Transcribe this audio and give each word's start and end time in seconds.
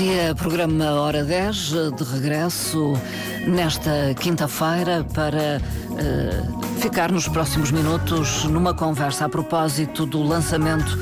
dia, 0.00 0.34
programa 0.34 0.92
Hora 0.92 1.22
10, 1.22 1.56
de 1.94 2.04
regresso 2.04 2.94
nesta 3.46 4.14
quinta-feira 4.18 5.04
para 5.12 5.60
uh, 5.90 6.69
ficar 6.80 7.12
nos 7.12 7.28
próximos 7.28 7.70
minutos 7.70 8.44
numa 8.44 8.72
conversa 8.72 9.26
a 9.26 9.28
propósito 9.28 10.06
do 10.06 10.22
lançamento 10.22 10.96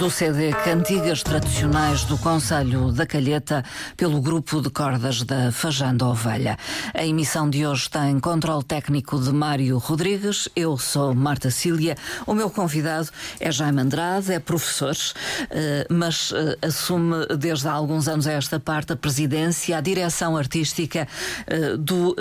do 0.00 0.10
CD 0.10 0.50
Cantigas 0.64 1.22
Tradicionais 1.22 2.04
do 2.04 2.16
Conselho 2.16 2.90
da 2.90 3.06
Calheta 3.06 3.62
pelo 3.98 4.20
grupo 4.20 4.62
de 4.62 4.70
cordas 4.70 5.22
da 5.22 5.52
Fajanda 5.52 6.06
Ovelha. 6.06 6.56
A 6.94 7.04
emissão 7.04 7.50
de 7.50 7.66
hoje 7.66 7.90
tem 7.90 8.18
controle 8.18 8.64
técnico 8.64 9.20
de 9.20 9.30
Mário 9.30 9.76
Rodrigues. 9.76 10.48
Eu 10.56 10.78
sou 10.78 11.14
Marta 11.14 11.50
Cília. 11.50 11.96
O 12.26 12.32
meu 12.32 12.48
convidado 12.48 13.10
é 13.38 13.52
Jaime 13.52 13.82
Andrade, 13.82 14.32
é 14.32 14.38
professor, 14.38 14.94
uh, 14.94 15.94
mas 15.94 16.30
uh, 16.30 16.56
assume 16.62 17.26
desde 17.38 17.68
há 17.68 17.72
alguns 17.72 18.08
anos 18.08 18.26
a 18.26 18.32
esta 18.32 18.58
parte 18.58 18.94
a 18.94 18.96
presidência, 18.96 19.76
a 19.76 19.82
direção 19.82 20.34
artística 20.34 21.06
uh, 21.46 21.76
do 21.76 22.16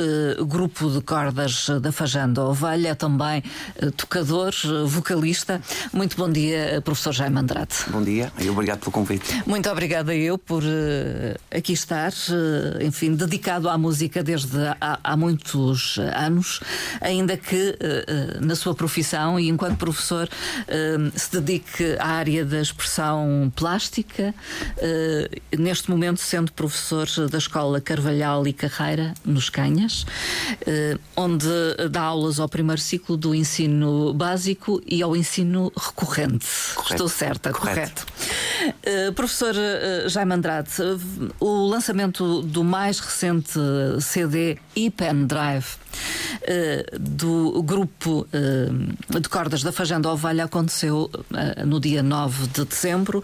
grupo 0.46 0.90
de 0.90 1.02
cordas 1.02 1.70
da 1.82 1.92
Fajanda 1.92 2.44
Ovelha, 2.44 2.96
também 3.00 3.42
tocador, 3.96 4.54
vocalista. 4.86 5.62
Muito 5.94 6.18
bom 6.18 6.30
dia, 6.30 6.82
professor 6.84 7.14
Jaime 7.14 7.40
Andrade. 7.40 7.74
Bom 7.88 8.04
dia 8.04 8.32
e 8.40 8.50
obrigado 8.50 8.80
pelo 8.80 8.92
convite. 8.92 9.42
Muito 9.48 9.70
obrigada 9.70 10.14
eu 10.14 10.38
por 10.38 10.62
aqui 11.50 11.74
estar, 11.74 12.12
enfim, 12.82 13.16
dedicado 13.16 13.70
à 13.70 13.78
música 13.78 14.22
desde 14.22 14.58
há, 14.82 15.00
há 15.02 15.16
muitos 15.16 15.98
anos, 16.14 16.60
ainda 17.00 17.38
que 17.38 17.78
na 18.42 18.56
sua 18.56 18.76
profissão 18.76 19.40
e 19.40 19.48
enquanto 19.48 19.78
professor 19.78 20.30
se 21.16 21.40
dedique 21.40 21.96
à 22.00 22.08
área 22.08 22.44
da 22.44 22.62
expressão 22.62 23.52
plástica, 23.56 24.36
neste 25.58 25.90
momento 25.90 26.20
sendo 26.20 26.52
professor 26.52 27.08
da 27.30 27.38
Escola 27.38 27.80
Carvalhal 27.80 28.46
e 28.46 28.52
Carreira, 28.52 29.14
nos 29.24 29.50
Canhas, 29.50 30.06
onde 31.16 31.48
dá 31.90 32.02
aulas 32.02 32.40
ao 32.40 32.50
primeiro 32.50 32.82
ciclo 32.90 33.16
do 33.16 33.36
ensino 33.36 34.14
básico 34.14 34.82
e 34.86 35.02
ao 35.04 35.16
ensino 35.16 35.72
recorrente. 35.78 36.46
Correto. 36.74 36.94
Estou 36.94 37.08
certa, 37.10 37.52
correto. 37.52 38.06
Uh, 38.66 39.14
professor 39.14 39.54
uh, 39.54 40.10
Jaime 40.10 40.34
Andrade, 40.34 40.70
uh, 40.82 41.32
o 41.40 41.68
lançamento 41.68 42.42
do 42.42 42.64
mais 42.64 43.00
recente 43.00 43.60
CD 44.02 44.58
e 44.76 44.90
pendrive 44.90 45.68
do 47.00 47.62
grupo 47.64 48.28
de 49.22 49.30
cordas 49.30 49.64
da 49.64 49.72
Fajanda 49.72 50.10
Ovalha 50.10 50.46
aconteceu 50.46 51.10
no 51.66 51.80
dia 51.80 52.02
9 52.02 52.48
de 52.48 52.66
dezembro, 52.66 53.24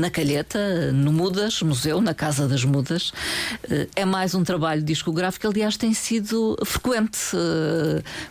na 0.00 0.10
Calheta, 0.10 0.92
no 0.92 1.12
Mudas, 1.12 1.62
Museu, 1.62 2.00
na 2.00 2.14
Casa 2.14 2.48
das 2.48 2.64
Mudas. 2.64 3.12
É 3.94 4.04
mais 4.04 4.34
um 4.34 4.44
trabalho 4.44 4.82
discográfico, 4.82 5.46
aliás, 5.46 5.76
tem 5.76 5.92
sido 5.94 6.56
frequente 6.64 7.18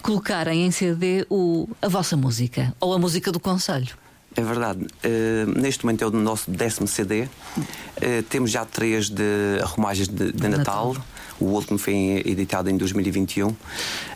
colocarem 0.01 0.65
em 0.65 0.71
CD 0.71 1.25
o, 1.29 1.67
a 1.81 1.87
vossa 1.87 2.15
música 2.17 2.73
ou 2.79 2.93
a 2.93 2.99
música 2.99 3.31
do 3.31 3.39
Conselho. 3.39 3.95
É 4.35 4.41
verdade. 4.41 4.85
Uh, 4.85 5.59
neste 5.59 5.85
momento 5.85 6.03
é 6.03 6.07
o 6.07 6.11
nosso 6.11 6.51
décimo 6.51 6.87
CD. 6.87 7.23
Uh, 7.57 8.21
temos 8.29 8.51
já 8.51 8.65
três 8.65 9.09
de 9.09 9.59
arrumagens 9.61 10.09
de, 10.09 10.33
de 10.33 10.47
Natal. 10.49 10.89
Natal. 10.89 11.05
O 11.39 11.45
último 11.45 11.77
foi 11.77 12.23
editado 12.25 12.69
em 12.69 12.77
2021. 12.77 13.47
Uh, 13.47 13.55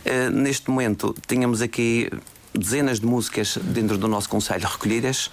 eh, 0.05 0.29
neste 0.29 0.69
momento 0.69 1.15
tínhamos 1.27 1.61
aqui 1.61 2.09
dezenas 2.53 2.99
de 2.99 3.05
músicas 3.05 3.57
dentro 3.61 3.97
do 3.97 4.07
nosso 4.07 4.27
Conselho 4.27 4.67
recolhidas, 4.67 5.29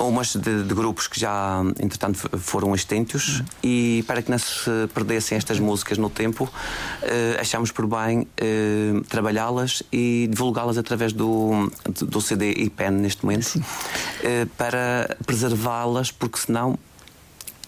umas 0.00 0.34
de, 0.34 0.62
de 0.62 0.74
grupos 0.74 1.06
que 1.06 1.18
já, 1.18 1.60
entretanto, 1.80 2.18
foram 2.38 2.74
extintos, 2.74 3.40
uhum. 3.40 3.46
e 3.62 4.04
para 4.06 4.22
que 4.22 4.30
não 4.30 4.38
se 4.38 4.70
perdessem 4.94 5.36
estas 5.36 5.58
músicas 5.58 5.98
no 5.98 6.08
tempo, 6.08 6.44
uh, 6.44 7.40
achamos 7.40 7.70
por 7.70 7.86
bem 7.86 8.20
uh, 8.20 9.00
trabalhá-las 9.08 9.82
e 9.92 10.28
divulgá-las 10.30 10.78
através 10.78 11.12
do, 11.12 11.70
do 12.00 12.20
CD 12.20 12.52
e 12.52 12.70
pen 12.70 12.90
neste 12.92 13.24
momento, 13.24 13.56
uh, 13.56 14.46
para 14.56 15.16
preservá-las, 15.26 16.10
porque 16.10 16.38
senão 16.38 16.78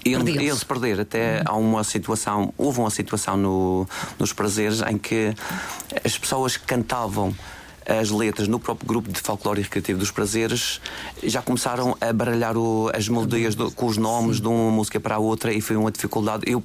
iam, 0.04 0.56
se 0.56 0.64
perder. 0.64 1.00
Até 1.00 1.42
há 1.44 1.54
uma 1.54 1.84
situação, 1.84 2.52
houve 2.56 2.80
uma 2.80 2.90
situação 2.90 3.36
no, 3.36 3.88
nos 4.18 4.32
prazeres 4.32 4.82
em 4.82 4.98
que 4.98 5.34
as 6.04 6.18
pessoas 6.18 6.56
cantavam 6.56 7.34
as 7.86 8.10
letras 8.10 8.48
no 8.48 8.58
próprio 8.58 8.86
grupo 8.88 9.12
de 9.12 9.20
folclore 9.20 9.60
recreativo 9.60 9.98
dos 9.98 10.10
prazeres 10.10 10.80
já 11.22 11.42
começaram 11.42 11.96
a 12.00 12.12
baralhar 12.12 12.56
o, 12.56 12.90
as 12.94 13.08
melodias 13.08 13.54
do, 13.54 13.70
com 13.70 13.86
os 13.86 13.96
nomes 13.96 14.36
Sim. 14.36 14.42
de 14.42 14.48
uma 14.48 14.70
música 14.70 14.98
para 14.98 15.16
a 15.16 15.18
outra 15.18 15.52
e 15.52 15.60
foi 15.60 15.76
uma 15.76 15.90
dificuldade. 15.90 16.44
Eu, 16.46 16.62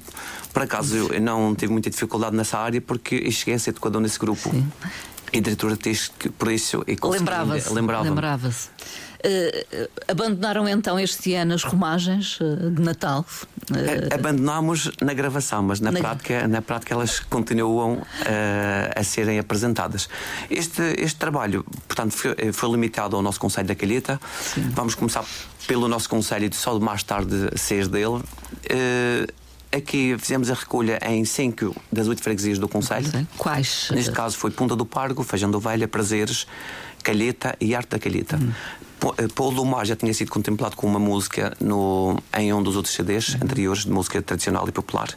por 0.52 0.62
acaso, 0.62 0.96
eu 1.12 1.20
não 1.20 1.54
tive 1.54 1.72
muita 1.72 1.90
dificuldade 1.90 2.34
nessa 2.34 2.58
área 2.58 2.80
porque 2.80 3.30
cheguei 3.30 3.54
a 3.54 3.58
ser 3.58 3.72
tocador 3.72 4.00
nesse 4.00 4.18
grupo. 4.18 4.50
Sim. 4.50 4.66
E 5.32 5.40
diretor 5.40 5.70
artístico, 5.70 6.32
por 6.32 6.50
isso. 6.50 6.82
Lembrava-se. 6.88 7.72
Lembrava-se. 7.72 8.08
Lembrava 8.08 8.50
Uh, 8.50 9.09
abandonaram 10.08 10.68
então 10.68 10.98
este 10.98 11.34
ano 11.34 11.54
as 11.54 11.62
romagens 11.62 12.38
uh, 12.40 12.70
de 12.70 12.82
Natal? 12.82 13.24
Abandonámos 14.12 14.90
na 15.00 15.14
gravação, 15.14 15.62
mas 15.62 15.80
na, 15.80 15.90
na... 15.90 16.00
Prática, 16.00 16.48
na 16.48 16.62
prática 16.62 16.94
elas 16.94 17.20
continuam 17.20 18.02
a 18.94 19.04
serem 19.04 19.38
apresentadas. 19.38 20.08
Este, 20.50 20.82
este 20.98 21.18
trabalho, 21.18 21.64
portanto, 21.86 22.12
foi, 22.12 22.52
foi 22.52 22.70
limitado 22.70 23.16
ao 23.16 23.22
nosso 23.22 23.38
Conselho 23.38 23.68
da 23.68 23.74
Calheta. 23.74 24.20
Sim. 24.42 24.68
Vamos 24.70 24.94
começar 24.94 25.24
pelo 25.66 25.86
nosso 25.86 26.08
Conselho 26.08 26.48
e 26.50 26.54
só 26.54 26.78
mais 26.80 27.02
tarde 27.02 27.50
ser 27.56 27.86
dele. 27.86 28.22
Aqui 29.72 30.16
fizemos 30.18 30.50
a 30.50 30.54
recolha 30.54 30.98
em 31.06 31.24
cinco 31.24 31.76
das 31.92 32.08
oito 32.08 32.20
freguesias 32.22 32.58
do 32.58 32.68
Conselho. 32.68 33.08
Quais? 33.38 33.88
Neste 33.92 34.10
caso 34.10 34.36
foi 34.36 34.50
Punta 34.50 34.74
do 34.74 34.84
Pargo, 34.84 35.22
Feijão 35.22 35.48
da 35.48 35.58
Ovelha, 35.58 35.86
Prazeres, 35.86 36.44
Calheta 37.04 37.54
e 37.60 37.72
Arte 37.72 37.90
da 37.90 37.98
Calheta. 38.00 38.36
Hum. 38.36 38.52
Eh, 39.18 39.28
Paulo 39.34 39.56
do 39.56 39.64
Mar 39.64 39.86
já 39.86 39.96
tinha 39.96 40.12
sido 40.12 40.30
contemplado 40.30 40.76
com 40.76 40.86
uma 40.86 40.98
música 40.98 41.56
no, 41.60 42.18
em 42.36 42.52
um 42.52 42.62
dos 42.62 42.76
outros 42.76 42.94
CDs 42.94 43.36
anteriores 43.40 43.84
de 43.84 43.90
música 43.90 44.20
tradicional 44.20 44.68
e 44.68 44.72
popular. 44.72 45.08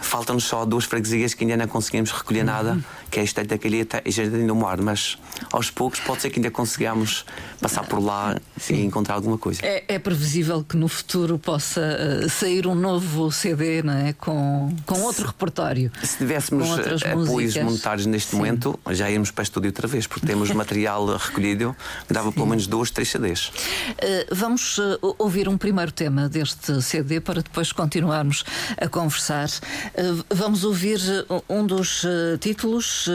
Faltam-nos 0.00 0.44
só 0.44 0.64
duas 0.64 0.84
freguesias 0.84 1.34
que 1.34 1.44
ainda 1.44 1.56
não 1.56 1.66
conseguimos 1.66 2.10
recolher 2.10 2.44
nada, 2.44 2.78
que 3.10 3.18
é 3.18 3.22
a 3.22 3.24
Estelha 3.24 3.48
da 3.48 3.58
Calheta 3.58 4.02
e 4.04 4.10
Jardim 4.10 4.46
do 4.46 4.54
Mar, 4.54 4.80
mas 4.80 5.18
aos 5.52 5.70
poucos 5.70 6.00
pode 6.00 6.22
ser 6.22 6.30
que 6.30 6.38
ainda 6.38 6.50
consigamos 6.50 7.24
passar 7.60 7.84
por 7.84 7.98
lá 8.02 8.36
Sim. 8.56 8.74
e 8.74 8.84
encontrar 8.84 9.14
alguma 9.14 9.38
coisa. 9.38 9.60
É, 9.64 9.84
é, 9.88 9.98
previsível 9.98 10.62
que 10.62 10.76
no 10.76 10.88
futuro 10.88 11.38
possa 11.38 11.80
uh, 11.80 12.28
sair 12.28 12.66
um 12.66 12.74
novo 12.74 13.30
CD 13.32 13.82
não 13.82 13.92
é? 13.92 14.12
com, 14.12 14.74
com 14.86 15.00
outro 15.02 15.22
se, 15.22 15.26
repertório. 15.26 15.90
Se 16.02 16.18
tivéssemos 16.18 16.68
eh, 16.78 17.10
apoios 17.10 17.28
músicas. 17.28 17.64
monetários 17.64 18.06
neste 18.06 18.30
Sim. 18.30 18.36
momento, 18.36 18.78
já 18.90 19.10
íamos 19.10 19.30
para 19.30 19.42
estúdio 19.42 19.68
outra 19.68 19.88
vez, 19.88 20.06
porque 20.06 20.26
temos 20.26 20.50
material 20.52 21.16
recolhido 21.16 21.76
que 22.06 22.12
dava 22.12 22.28
Sim. 22.28 22.34
pelo 22.34 22.46
menos 22.46 22.66
dois, 22.66 22.90
três 22.90 23.08
CDs. 23.10 23.48
Uh, 23.48 24.34
vamos 24.34 24.78
uh, 24.78 24.98
ouvir 25.18 25.48
um 25.48 25.58
primeiro 25.58 25.92
tema 25.92 26.28
deste 26.28 26.80
CD 26.82 27.20
para 27.20 27.42
depois 27.42 27.72
continuarmos 27.72 28.44
a 28.76 28.88
conversar. 28.88 29.48
Uh, 29.94 30.24
vamos 30.30 30.64
ouvir 30.64 31.00
um 31.48 31.66
dos 31.66 32.04
títulos 32.40 33.08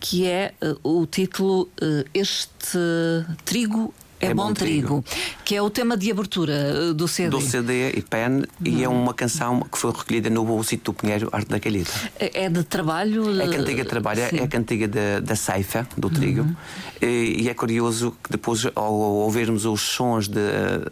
que 0.00 0.26
é 0.26 0.54
o 0.82 1.06
título 1.06 1.68
Este 2.14 2.78
Trigo 3.44 3.92
é, 4.20 4.26
é 4.26 4.34
bom, 4.34 4.48
bom 4.48 4.54
trigo. 4.54 5.02
trigo. 5.02 5.04
que 5.44 5.54
é 5.54 5.62
o 5.62 5.70
tema 5.70 5.96
de 5.96 6.10
abertura 6.10 6.52
eh, 6.52 6.92
do 6.92 7.06
CD. 7.06 7.30
Do 7.30 7.40
CD 7.40 7.90
e 7.90 8.02
PEN, 8.02 8.44
e 8.64 8.82
é 8.82 8.88
uma 8.88 9.14
canção 9.14 9.60
que 9.60 9.78
foi 9.78 9.92
recolhida 9.92 10.28
no 10.28 10.62
Sítio 10.64 10.86
do 10.86 10.94
Pinheiro, 10.94 11.28
Arte 11.32 11.48
da 11.48 11.60
Calheta. 11.60 11.92
É, 12.18 12.44
é 12.44 12.48
de 12.48 12.64
trabalho? 12.64 13.40
É 13.40 13.48
cantiga 13.48 13.82
de 13.82 13.88
trabalho, 13.88 14.28
Sim. 14.28 14.38
é 14.38 14.42
a 14.42 14.48
cantiga 14.48 14.88
da, 14.88 15.20
da 15.20 15.36
ceifa, 15.36 15.86
do 15.96 16.10
trigo. 16.10 16.42
Uhum. 16.42 16.56
E, 17.00 17.42
e, 17.42 17.48
é 17.48 17.54
curioso 17.54 18.16
que 18.22 18.30
depois, 18.30 18.66
ao 18.74 18.92
ouvirmos 18.92 19.64
os 19.64 19.80
sons 19.80 20.26
de, 20.28 20.40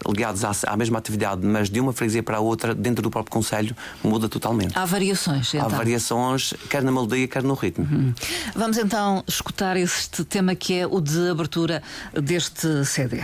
ligados 0.06 0.44
à, 0.44 0.52
à, 0.68 0.76
mesma 0.76 0.98
atividade, 0.98 1.44
mas 1.44 1.68
de 1.68 1.80
uma 1.80 1.92
freguesia 1.92 2.22
para 2.22 2.36
a 2.36 2.40
outra, 2.40 2.74
dentro 2.74 3.02
do 3.02 3.10
próprio 3.10 3.32
Conselho, 3.32 3.76
muda 4.04 4.28
totalmente. 4.28 4.78
Há 4.78 4.84
variações, 4.84 5.52
então. 5.52 5.66
Há 5.66 5.68
variações, 5.68 6.54
quer 6.70 6.82
na 6.82 6.92
melodia, 6.92 7.26
quer 7.26 7.42
no 7.42 7.54
ritmo. 7.54 7.86
Uhum. 7.90 8.14
Vamos 8.54 8.78
então 8.78 9.24
escutar 9.26 9.76
este 9.76 10.24
tema 10.24 10.54
que 10.54 10.74
é 10.74 10.86
o 10.86 11.00
de 11.00 11.28
abertura 11.28 11.82
deste 12.14 12.84
CD. 12.84 13.15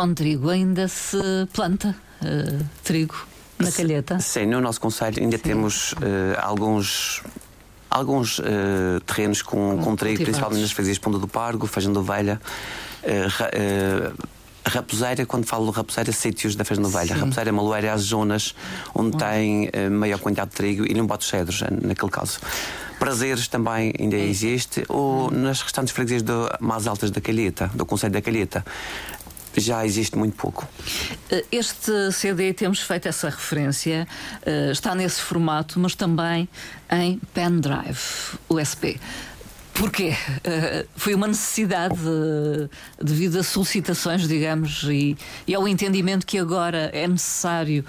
Bom 0.00 0.14
trigo, 0.14 0.48
ainda 0.48 0.88
se 0.88 1.18
planta 1.52 1.94
eh, 2.24 2.58
trigo 2.82 3.14
na 3.58 3.70
calheta. 3.70 4.18
Sim, 4.18 4.46
no 4.46 4.58
nosso 4.60 4.80
Conselho 4.80 5.22
ainda 5.22 5.38
temos 5.38 5.94
eh, 6.00 6.38
alguns. 6.40 7.22
Alguns 7.90 8.38
eh, 8.40 9.00
terrenos 9.04 9.42
com, 9.42 9.76
com 9.82 9.96
trigo, 9.96 10.22
principalmente 10.22 10.60
nas 10.62 10.70
freguesias 10.70 10.96
Ponta 10.98 11.18
do 11.18 11.26
Pargo, 11.26 11.66
Feijão 11.66 11.92
da 11.92 11.98
Ovelha, 11.98 12.40
ra- 13.36 13.50
Raposeira, 14.64 15.26
quando 15.26 15.44
falo 15.44 15.68
de 15.70 15.76
Raposeira, 15.76 16.12
sítios 16.12 16.54
da 16.54 16.64
Feijão 16.64 16.82
da 16.82 16.88
Ovelha. 16.88 17.14
Sim. 17.14 17.20
Raposeira, 17.20 17.50
Malueira, 17.52 17.88
é 17.88 17.90
as 17.90 18.02
zonas 18.02 18.54
onde 18.94 19.16
tem 19.16 19.68
eh, 19.72 19.88
maior 19.90 20.20
quantidade 20.20 20.50
de 20.50 20.56
trigo 20.56 20.86
e 20.86 20.94
não 20.94 21.04
bote 21.04 21.24
cedros, 21.24 21.62
naquele 21.82 22.12
caso. 22.12 22.38
Prazeres 23.00 23.48
também 23.48 23.92
ainda 23.98 24.16
existe, 24.16 24.84
ou 24.88 25.28
nas 25.30 25.60
restantes 25.62 25.92
freguesias 25.92 26.22
do- 26.22 26.48
mais 26.60 26.86
altas 26.86 27.10
da 27.10 27.20
Calheta, 27.20 27.70
do 27.74 27.84
Conselho 27.84 28.12
da 28.12 28.20
Calheta, 28.22 28.64
já 29.56 29.84
existe 29.84 30.16
muito 30.16 30.36
pouco. 30.36 30.66
Eh, 31.30 31.44
Este 31.50 32.12
CD, 32.12 32.52
temos 32.52 32.80
feito 32.80 33.08
essa 33.08 33.28
referência, 33.28 34.06
eh, 34.44 34.70
está 34.72 34.94
nesse 34.94 35.20
formato, 35.20 35.78
mas 35.80 35.94
também 35.94 36.48
em 36.90 37.20
pendrive, 37.34 37.98
USB. 38.48 38.98
Porquê? 39.72 40.14
Eh, 40.44 40.84
foi 40.94 41.14
uma 41.14 41.26
necessidade 41.26 41.94
devido 43.02 43.38
a 43.38 43.42
solicitações, 43.42 44.28
digamos, 44.28 44.82
e, 44.82 45.16
e 45.46 45.54
ao 45.54 45.66
entendimento 45.66 46.26
que 46.26 46.38
agora 46.38 46.90
é 46.92 47.06
necessário 47.08 47.82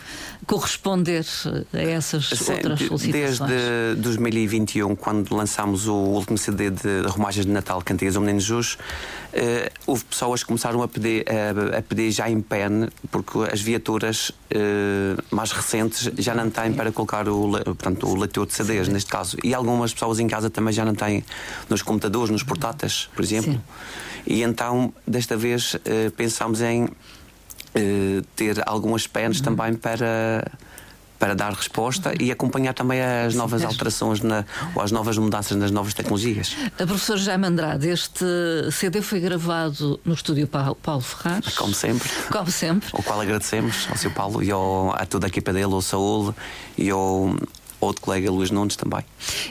corresponder 0.46 1.26
a 1.74 1.78
essas 1.78 2.28
Sim, 2.30 2.54
outras 2.54 2.80
solicitações. 2.80 3.40
Desde 3.40 4.02
2021, 4.02 4.96
quando 4.96 5.36
lançámos 5.36 5.88
o 5.88 5.94
último 5.94 6.38
CD 6.38 6.70
de 6.70 7.02
Romagens 7.08 7.46
de 7.46 7.52
Natal, 7.52 7.82
Cantigas 7.82 8.16
ao 8.16 8.22
Menino 8.22 8.40
Jesus, 8.40 8.78
eh, 9.34 9.72
houve 9.88 10.04
pessoas 10.06 10.42
que 10.44 10.48
começaram 10.48 10.82
a 10.84 10.88
pedir, 10.88 11.26
a, 11.30 11.78
a 11.78 11.82
pedir 11.82 12.12
já 12.12 12.30
em 12.30 12.42
pen, 12.42 12.88
porque 13.10 13.38
as 13.52 13.62
viaturas 13.62 14.32
eh, 14.50 15.16
mais 15.32 15.52
recentes 15.52 16.12
já 16.18 16.34
não 16.36 16.50
têm 16.50 16.74
para 16.74 16.92
colocar 16.92 17.28
o, 17.30 17.52
portanto, 17.52 18.08
o 18.08 18.16
leitor 18.16 18.46
de 18.46 18.54
CDs, 18.54 18.88
neste 18.88 19.10
caso. 19.10 19.38
E 19.44 19.54
algumas 19.54 19.94
pessoas 19.94 20.20
em 20.20 20.28
casa 20.28 20.50
também 20.50 20.74
já 20.74 20.84
não 20.86 20.96
têm 20.96 21.24
nos 21.70 21.82
computadores, 21.82 22.30
nos 22.30 22.44
portáteis, 22.44 23.10
por 23.16 23.24
exemplo. 23.24 23.54
Sim. 23.54 23.62
E 24.28 24.44
então, 24.44 24.94
desta 25.08 25.36
vez, 25.36 25.76
eh, 25.86 26.12
pensámos 26.16 26.62
em 26.62 26.88
eh, 27.74 28.22
ter 28.36 28.62
algumas 28.68 29.08
pens 29.08 29.38
Uhum. 29.40 29.44
também 29.44 29.74
para 29.76 30.52
para 31.22 31.36
dar 31.36 31.54
resposta 31.54 32.14
e 32.20 32.32
acompanhar 32.32 32.74
também 32.74 33.00
as 33.00 33.36
novas 33.36 33.64
alterações 33.64 34.22
na, 34.22 34.44
ou 34.74 34.82
as 34.82 34.92
novas 34.92 35.20
mudanças 35.20 35.56
nas 35.56 35.70
novas 35.70 35.94
tecnologias. 35.94 36.56
A 36.74 36.86
professora 36.88 37.20
Jaime 37.20 37.46
Andrade, 37.46 37.88
este 37.90 38.26
CD 38.72 39.04
foi 39.04 39.20
gravado 39.20 40.00
no 40.04 40.16
estúdio 40.16 40.48
Paulo, 40.48 41.02
Ferraz. 41.02 41.54
Como 41.56 41.76
sempre. 41.76 42.10
Como 42.32 42.50
sempre. 42.50 42.90
Ao 42.92 43.04
qual 43.04 43.22
agradecemos 43.22 43.88
ao 43.92 43.98
seu 43.98 44.10
Paulo 44.10 44.42
e 44.42 44.50
ao, 44.50 44.96
a 44.96 45.06
toda 45.06 45.28
a 45.28 45.30
equipa 45.30 45.54
dele, 45.54 45.72
ao 45.72 45.82
Saúl 45.84 46.34
e 46.76 46.90
ao 46.90 47.36
outro 47.80 48.02
colega 48.02 48.32
Luís 48.32 48.50
Nunes 48.50 48.76
também. 48.76 49.06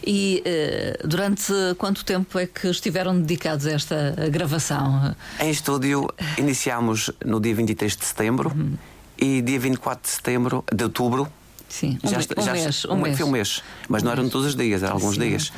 E 0.04 0.42
eh, 0.44 0.98
durante 1.04 1.52
quanto 1.78 2.04
tempo 2.04 2.36
é 2.36 2.46
que 2.46 2.66
estiveram 2.66 3.16
dedicados 3.20 3.64
a 3.66 3.70
esta 3.70 4.16
gravação? 4.28 5.14
Em 5.38 5.50
estúdio 5.50 6.08
iniciámos 6.36 7.12
no 7.24 7.38
dia 7.38 7.54
23 7.54 7.96
de 7.96 8.04
setembro 8.04 8.50
Uhum. 8.56 8.74
e 9.16 9.40
dia 9.40 9.60
24 9.60 10.02
de 10.02 10.08
setembro, 10.08 10.64
de 10.72 10.82
outubro, 10.82 11.28
Sim, 11.70 11.98
um, 12.04 12.08
já, 12.08 12.18
está- 12.18 12.40
um 12.40 12.44
já 12.44 12.52
mês. 12.52 12.84
um, 12.84 12.92
Um 12.92 12.96
mês. 13.00 13.16
Foi 13.16 13.26
um 13.26 13.30
mês, 13.30 13.62
mas 13.88 14.02
não 14.02 14.12
eram 14.12 14.28
todos 14.28 14.48
os 14.48 14.54
dias, 14.56 14.82
eram 14.82 14.94
alguns 14.96 15.14
Sim. 15.14 15.20
dias. 15.22 15.52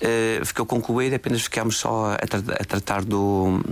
Eh, 0.00 0.40
ficou 0.44 0.64
concluído, 0.66 1.14
apenas 1.14 1.40
ficámos 1.42 1.78
só 1.78 2.12
a, 2.12 2.26
tra- 2.26 2.54
a 2.60 2.64
tratar 2.64 3.02
do, 3.04 3.64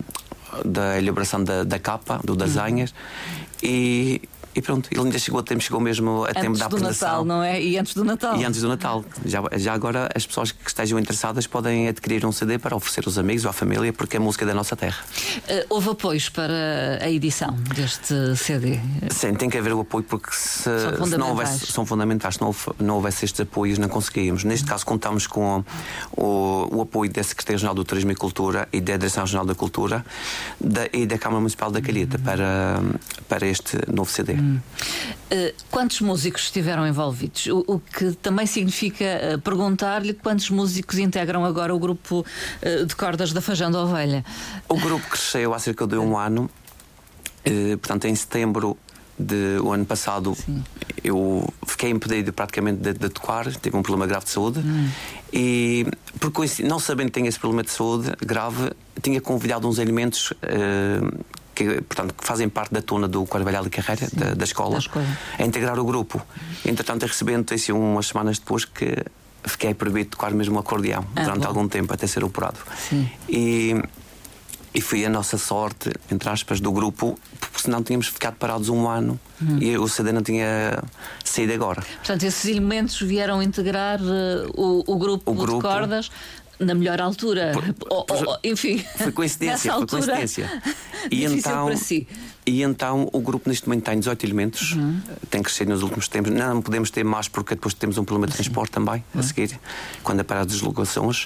da 0.65 0.99
elaboração 0.99 1.45
da, 1.45 1.63
da 1.63 1.79
capa, 1.79 2.19
do 2.25 2.35
desenhas 2.35 2.91
Uhum. 2.91 3.45
e 3.63 4.23
e 4.55 4.63
pronto, 4.63 4.89
ele 4.91 5.01
ainda 5.01 5.19
chegou 5.19 5.41
a 5.41 5.43
tempo, 5.43 5.63
chegou 5.63 5.81
mesmo 5.81 6.25
a 6.25 6.33
tempo 6.35 6.49
Antes 6.49 6.61
da 6.61 6.69
do 6.69 6.77
apresentação. 6.77 7.09
Natal, 7.09 7.25
não 7.25 7.43
é? 7.43 7.61
E 7.63 7.79
antes 7.79 7.95
do 7.95 8.05
Natal. 8.05 8.37
E 8.37 8.45
antes 8.45 8.61
do 8.61 8.69
Natal. 8.69 9.05
Já, 9.25 9.43
já 9.57 9.73
agora 9.75 10.09
as 10.15 10.27
pessoas 10.27 10.53
que 10.53 10.69
estejam 10.69 10.99
interessadas 10.99 11.47
podem 11.47 11.89
adquirir 11.89 12.25
um 12.25 12.33
CD 12.33 12.59
para 12.59 12.75
oferecer 12.77 13.03
aos 13.07 13.19
amigos 13.19 13.45
ou 13.45 13.51
à 13.51 13.53
família, 13.53 13.93
porque 13.93 14.17
é 14.17 14.21
música 14.21 14.45
da 14.47 14.55
nossa 14.55 14.77
terra. 14.77 14.99
Eh, 15.49 15.67
houve 15.69 15.91
apoios 15.91 16.29
para 16.29 16.99
a 17.01 17.11
edição 17.11 17.53
deste 17.75 18.37
CD. 18.37 18.79
Sim, 19.11 19.35
tem 19.35 19.49
que 19.51 19.59
haver 19.59 19.73
o 19.73 19.81
apoio 19.81 20.05
porque 20.05 20.31
se, 20.33 20.63
São 20.63 20.79
se 20.79 20.85
não 20.85 20.93
fundamentais. 20.99 21.31
houvesse, 21.31 21.73
são 21.73 21.87
fundamentais. 21.87 22.35
Se 22.37 22.41
não, 22.41 22.55
não 22.79 22.95
houvesse 22.97 23.25
estes 23.25 23.41
apoios, 23.41 23.79
não 23.79 23.89
conseguíamos. 23.89 24.45
Neste 24.45 24.67
caso, 24.67 24.85
contamos 24.87 25.27
com 25.27 25.65
o, 26.17 26.69
o 26.77 26.83
apoio 26.83 27.11
da 27.13 27.23
Secretaria 27.23 27.57
Regional 27.57 27.75
do 27.75 27.85
Turismo 27.85 28.13
e 28.13 28.15
Cultura 28.15 28.69
e 28.73 28.81
da 28.81 28.97
Direção 28.97 29.25
Regional 29.25 29.45
da 29.47 29.55
Cultura 29.55 30.05
da- 30.61 30.89
e 30.93 31.07
da 31.07 31.19
Câmara 31.19 31.41
Municipal 31.41 31.71
da 31.71 31.81
Calheta 31.81 32.19
para, 32.19 32.81
para 33.29 33.47
este 33.47 33.79
novo 33.93 34.11
CD. 34.11 34.35
Eh, 35.31 35.55
quantos 35.71 36.01
músicos 36.01 36.43
estiveram 36.45 36.87
envolvidos? 36.87 37.47
O, 37.47 37.65
o 37.67 37.81
que 37.81 38.13
também 38.13 38.47
significa 38.47 39.05
eh, 39.05 39.37
perguntar-lhe 39.39 40.15
quantos 40.15 40.51
músicos 40.51 40.99
integram 40.99 41.45
agora 41.45 41.75
o 41.75 41.79
grupo 41.79 42.25
eh, 42.63 42.85
de 42.85 42.95
cordas 42.95 43.33
da 43.33 43.41
Fajão 43.41 43.71
da 43.71 43.83
Ovelha. 43.83 44.25
O 44.69 44.77
grupo 44.77 45.07
cresceu 45.09 45.55
há 45.55 45.59
cerca 45.59 45.87
de 45.87 45.97
um 45.97 46.17
ano. 46.17 46.51
Portanto, 47.81 48.07
em 48.07 48.15
setembro 48.15 48.75
do 49.19 49.71
ano 49.71 49.85
passado, 49.85 50.35
eu 51.03 51.47
fiquei 51.67 51.91
impedido 51.91 52.33
praticamente 52.33 52.81
de, 52.81 52.95
de 52.95 53.09
tocar. 53.11 53.45
Tive 53.53 53.77
um 53.77 53.83
problema 53.83 54.07
grave 54.07 54.25
de 54.25 54.31
saúde. 54.31 54.61
E, 55.31 55.87
por 56.19 56.33
não 56.65 56.79
sabendo 56.79 57.09
que 57.09 57.19
tinha 57.21 57.29
esse 57.29 57.39
problema 57.39 57.63
de 57.63 57.71
saúde 57.71 58.13
grave, 58.25 58.73
tinha 59.03 59.21
convidado 59.21 59.69
uns 59.69 59.79
elementos. 59.79 60.33
eh, 60.41 61.01
que, 61.55 61.81
portanto, 61.83 62.15
que 62.15 62.25
fazem 62.27 62.49
parte 62.49 62.73
da 62.75 62.83
tona 62.83 63.07
do 63.09 63.25
Carvalhal 63.27 63.67
e 63.67 63.71
Carreira, 63.71 64.09
da, 64.13 64.35
da 64.35 64.45
escola, 64.45 64.73
da 64.73 64.79
escola. 64.79 65.07
a 65.39 65.43
integrar 65.45 65.79
o 65.79 65.85
grupo. 65.85 66.21
Entretanto, 66.65 67.03
eu 67.05 67.09
recebi 67.09 67.35
a 67.35 67.39
notícia 67.39 67.75
umas 67.75 68.07
semanas 68.09 68.39
depois 68.39 68.65
que 68.65 68.97
fiquei 69.45 69.75
proibido 69.75 70.05
de 70.07 70.11
tocar 70.11 70.31
mesmo 70.33 70.57
o 70.57 70.59
acordeão 70.59 71.05
Ah, 71.15 71.23
durante 71.23 71.43
bom. 71.43 71.49
algum 71.49 71.69
tempo 71.69 71.93
até 71.93 72.07
ser 72.07 72.25
operado. 72.25 72.59
Sim. 72.89 73.09
E, 73.29 73.75
e 74.75 74.81
foi 74.81 75.05
a 75.05 75.09
nossa 75.09 75.37
sorte, 75.39 75.91
entre 76.11 76.29
aspas, 76.31 76.61
do 76.61 76.73
grupo, 76.73 77.19
porque 77.39 77.61
senão 77.61 77.83
tínhamos 77.83 78.09
ficado 78.09 78.35
parados 78.37 78.69
um 78.69 78.89
ano 78.89 79.21
Hum. 79.43 79.59
e 79.61 79.77
o 79.77 79.87
CD 79.89 80.13
não 80.13 80.23
tinha 80.23 80.83
saído 81.25 81.53
agora. 81.53 81.83
Portanto, 81.97 82.23
esses 82.23 82.45
elementos 82.47 82.99
vieram 83.01 83.43
integrar 83.43 83.99
eh, 84.01 84.47
o, 84.55 84.83
o 84.87 84.97
grupo 84.97 85.31
O 85.31 85.35
grupo. 85.35 85.57
de 85.57 85.63
cordas 85.75 86.11
na 86.59 86.75
melhor 86.75 87.01
altura. 87.01 87.53
Ou- 87.91 88.07
ou- 88.09 88.27
ou, 88.29 88.39
enfim, 88.45 88.79
Foi 88.97 89.13
coincidência, 89.13 89.71
foi 89.73 89.81
altura, 89.81 90.17
coincidência. 90.17 90.63
difícil 91.11 91.43
para 91.43 91.77
si. 91.77 92.09
E 92.47 92.63
então 92.63 93.09
o 93.13 93.21
grupo 93.21 93.49
neste 93.49 93.67
momento 93.69 93.85
tem 93.85 93.99
18 93.99 94.25
elementos, 94.27 94.73
Uhum. 94.73 95.01
tem 95.31 95.43
crescido 95.43 95.71
nos 95.73 95.83
últimos 95.83 96.09
tempos. 96.09 96.31
Não 96.33 96.61
podemos 96.61 96.91
ter 96.91 97.03
mais 97.05 97.27
porque 97.29 97.55
depois 97.55 97.73
temos 97.75 97.97
um 97.99 98.05
problema 98.05 98.27
de 98.27 98.35
transporte 98.35 98.71
também 98.73 99.03
Uhum. 99.15 99.21
a 99.21 99.23
seguir, 99.23 99.59
quando 100.03 100.21
é 100.21 100.23
para 100.23 100.41
as 100.41 100.47
deslocações. 100.47 101.25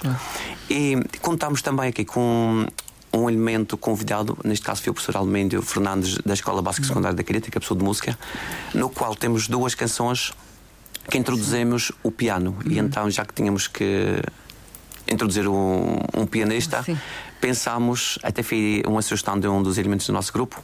E 0.69 0.95
contamos 1.21 1.61
também 1.61 1.89
aqui 1.89 2.05
com 2.05 2.65
um 3.11 3.27
elemento 3.29 3.75
convidado, 3.75 4.37
neste 4.45 4.63
caso 4.65 4.81
foi 4.83 4.91
o 4.91 4.93
professor 4.93 5.17
Almendio 5.17 5.61
Fernandes 5.61 6.17
da 6.25 6.33
Escola 6.33 6.61
Básica 6.61 6.83
e 6.83 6.85
Uhum. 6.85 6.89
Secundária 6.89 7.17
da 7.17 7.23
Carita, 7.23 7.49
que 7.51 7.57
é 7.57 7.59
professor 7.59 7.75
de 7.77 7.83
música, 7.83 8.17
no 8.73 8.89
qual 8.89 9.15
temos 9.15 9.47
duas 9.47 9.73
canções 9.75 10.31
que 11.09 11.17
introduzimos 11.17 11.91
o 12.03 12.11
piano. 12.11 12.55
Uhum. 12.63 12.71
E 12.71 12.77
então, 12.79 13.09
já 13.09 13.25
que 13.25 13.33
tínhamos 13.33 13.67
que 13.67 14.21
introduzir 15.11 15.47
um, 15.47 15.97
um 16.15 16.25
pianista, 16.25 16.83
Sim. 16.83 16.97
pensámos, 17.41 18.19
até 18.23 18.43
foi 18.43 18.83
uma 18.87 19.01
sugestão 19.01 19.39
de 19.39 19.47
um 19.47 19.61
dos 19.63 19.77
elementos 19.77 20.05
do 20.07 20.13
nosso 20.13 20.31
grupo, 20.33 20.61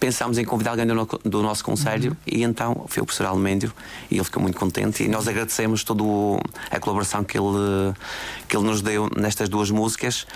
pensámos 0.00 0.38
em 0.38 0.44
convidar 0.44 0.70
alguém 0.72 0.86
do, 0.86 0.94
no- 0.94 1.06
do 1.24 1.42
nosso 1.42 1.64
conselho 1.64 2.16
e 2.26 2.42
então 2.44 2.84
foi 2.88 3.02
o 3.02 3.06
professor 3.06 3.26
Almendio 3.26 3.72
e 4.10 4.14
ele 4.16 4.24
ficou 4.24 4.40
muito 4.42 4.56
contente 4.58 5.02
e 5.02 5.08
nós 5.08 5.26
agradecemos 5.26 5.82
toda 5.82 6.04
a 6.70 6.78
colaboração 6.78 7.24
que 7.24 7.36
ele, 7.36 7.92
que 8.48 8.56
ele 8.56 8.64
nos 8.64 8.80
deu 8.80 9.10
nestas 9.16 9.48
duas 9.48 9.70
músicas. 9.70 10.26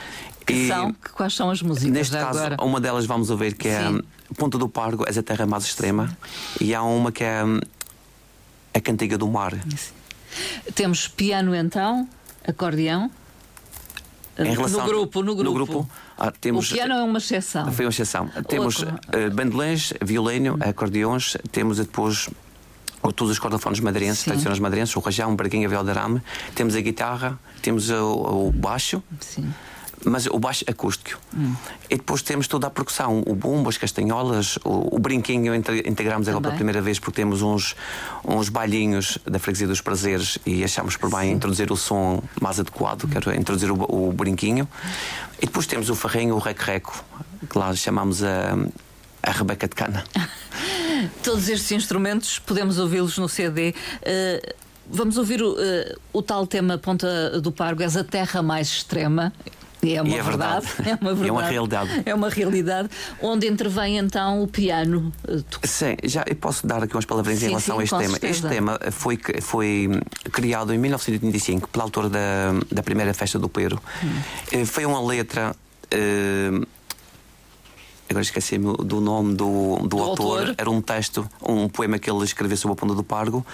Que 0.45 0.53
e 0.55 0.69
são, 0.69 0.93
quais 1.15 1.35
são 1.35 1.49
as 1.51 1.63
músicas 1.63 1.93
neste 1.93 2.17
caso, 2.17 2.39
agora? 2.41 2.57
uma 2.61 2.81
delas 2.81 3.07
vamos 3.07 3.31
ouvir 3.31 3.55
que 3.55 3.69
é 3.69 3.87
Sim. 3.89 4.01
Ponta 4.37 4.57
do 4.59 4.67
Pargo, 4.69 5.05
és 5.07 5.17
a 5.19 5.23
terra 5.23 5.45
mais 5.47 5.63
extrema, 5.65 6.17
e 6.59 6.75
há 6.75 6.83
uma 6.83 7.13
que 7.13 7.23
é 7.23 7.45
hum, 7.45 7.61
a 8.75 8.81
Cantiga 8.81 9.19
do 9.19 9.29
Mar. 9.29 9.53
Temos 10.75 11.07
piano 11.07 11.55
então, 11.55 12.09
acordeão. 12.47 13.11
Relação 14.37 14.81
no 14.81 14.87
grupo, 14.87 15.23
no 15.23 15.35
grupo. 15.53 15.89
ah, 16.19 16.31
temos, 16.33 16.71
o 16.71 16.75
piano 16.75 16.95
é 16.95 17.03
uma 17.03 17.19
exceção. 17.19 17.71
Foi 17.71 17.85
uma 17.85 17.91
exceção. 17.91 18.29
Temos 18.49 18.79
uh, 18.83 18.87
bandolins, 19.35 19.93
violino, 20.03 20.57
acordeões, 20.61 21.37
temos 21.51 21.77
depois 21.79 22.29
o- 23.03 23.13
todos 23.13 23.33
os 23.33 23.39
cordofones 23.39 23.81
madeirenses, 23.81 24.21
Sim. 24.21 24.31
tradicionais 24.31 24.59
madeirenses, 24.59 24.97
o 24.97 25.01
rajão, 25.01 25.33
o 25.33 25.37
barquinho, 25.37 25.67
a 25.67 25.69
viola 25.71 25.85
de 25.93 25.99
arame, 25.99 26.23
temos 26.55 26.75
a 26.75 26.81
guitarra, 26.81 27.39
temos 27.61 27.91
o, 27.91 28.49
o 28.49 28.53
baixo, 28.53 29.03
Sim. 29.21 29.53
Mas 30.05 30.27
o 30.27 30.39
baixo 30.39 30.65
acústico. 30.69 31.21
E 31.89 31.97
depois 31.97 32.23
temos 32.23 32.49
toda 32.49 32.67
a 32.67 32.71
percussão, 32.71 33.23
o 33.27 33.35
bumbo, 33.35 33.69
as 33.69 33.77
castanholas, 33.79 34.57
o, 34.65 34.97
o 34.97 34.99
brinquinho 34.99 35.55
inte- 35.55 35.83
integramos 35.87 36.29
agora 36.29 36.43
pela 36.43 36.55
primeira 36.55 36.81
vez 36.83 36.99
porque 36.99 37.17
temos 37.21 37.43
uns, 37.43 37.75
uns 38.25 38.49
bailinhos 38.49 39.19
da 39.25 39.39
Freguesia 39.39 39.67
dos 39.67 39.81
Prazeres 39.81 40.39
e 40.45 40.65
achamos 40.65 40.97
por 40.97 41.11
bem 41.11 41.33
introduzir 41.33 41.71
o 41.71 41.77
som 41.77 42.23
mais 42.41 42.59
adequado, 42.59 43.09
que 43.09 43.17
era 43.17 43.37
introduzir 43.37 43.71
o, 43.71 44.09
o 44.09 44.13
brinquinho. 44.13 44.69
E 45.41 45.47
depois 45.47 45.67
temos 45.67 45.89
o 45.91 45.95
ferrinho, 45.95 46.35
o 46.35 46.39
rec-reco, 46.39 47.05
que 47.51 47.59
lá 47.59 47.75
chamamos 47.75 48.23
a, 48.23 48.57
a 49.23 49.31
Rebeca 49.33 49.67
de 49.69 49.75
Cana. 49.75 50.05
Todos 51.23 51.49
estes 51.49 51.71
instrumentos 51.73 52.39
podemos 52.39 52.79
ouvi-los 52.79 53.19
no 53.19 53.29
CD. 53.29 53.75
Eh, 54.03 54.55
vamos 54.89 55.17
ouvir 55.19 55.43
o, 55.43 55.57
eh, 55.59 55.97
o 56.13 56.23
tal 56.23 56.47
tema 56.47 56.79
Ponta 56.79 57.41
do 57.41 57.51
Pargo, 57.51 57.83
és 57.83 57.97
a 57.97 58.05
terra 58.05 58.43
mais 58.43 58.69
extrema. 58.69 59.33
E 59.85 59.97
é 59.97 60.03
uma 60.03 60.15
é 60.17 60.23
verdade. 60.23 60.67
verdade. 60.67 60.91
É 60.91 60.95
uma 61.01 61.11
É 61.11 61.13
uma 61.13 61.41
verdade. 61.43 61.51
realidade. 61.53 62.03
É 62.07 62.15
uma 62.15 62.29
realidade. 62.29 62.89
Onde 63.21 63.49
intervém 63.49 63.99
então 63.99 64.41
o 64.43 64.47
piano. 64.47 65.13
Sim, 65.65 65.97
já 66.05 66.25
eu 66.29 66.37
posso 66.37 66.65
dar 66.67 66.83
aqui 66.85 66.95
umas 66.95 67.05
palavrinhas 67.05 67.41
Sim, 67.41 67.47
em 67.47 67.49
relação 67.51 67.77
sim, 67.77 67.81
a 67.81 67.85
este 67.85 67.97
tema. 67.97 68.11
certeza. 68.13 68.31
Este 68.33 68.49
tema 68.49 68.79
foi, 68.93 69.19
foi 69.41 69.89
hum, 69.91 70.01
criado 70.31 70.73
em 70.73 70.79
1985 70.79 71.69
pela 71.69 71.83
autora 71.85 72.09
da, 72.09 72.19
da 72.71 72.83
primeira 72.83 73.13
festa 73.13 73.41
do 73.41 73.49
Peiro. 73.49 73.81
Hum. 74.05 74.09
Eh, 74.53 74.65
Foi 74.65 74.87
uma 74.87 75.05
letra. 75.05 75.53
eh, 75.91 76.51
agora 78.09 78.23
esqueci-me 78.23 78.77
do 78.85 79.01
nome 79.01 79.35
do, 79.35 79.79
do, 79.81 79.89
Do 79.89 79.99
autor. 79.99 80.39
autor. 80.41 80.55
Era 80.59 80.71
um 80.71 80.81
texto, 80.81 81.29
um 81.43 81.69
poema 81.69 81.99
que 81.99 82.09
ele 82.09 82.23
escreveu 82.25 82.57
sobre 82.57 82.75
a 82.75 82.77
Ponta 82.77 82.95
do 82.95 83.03
Pargo. 83.03 83.45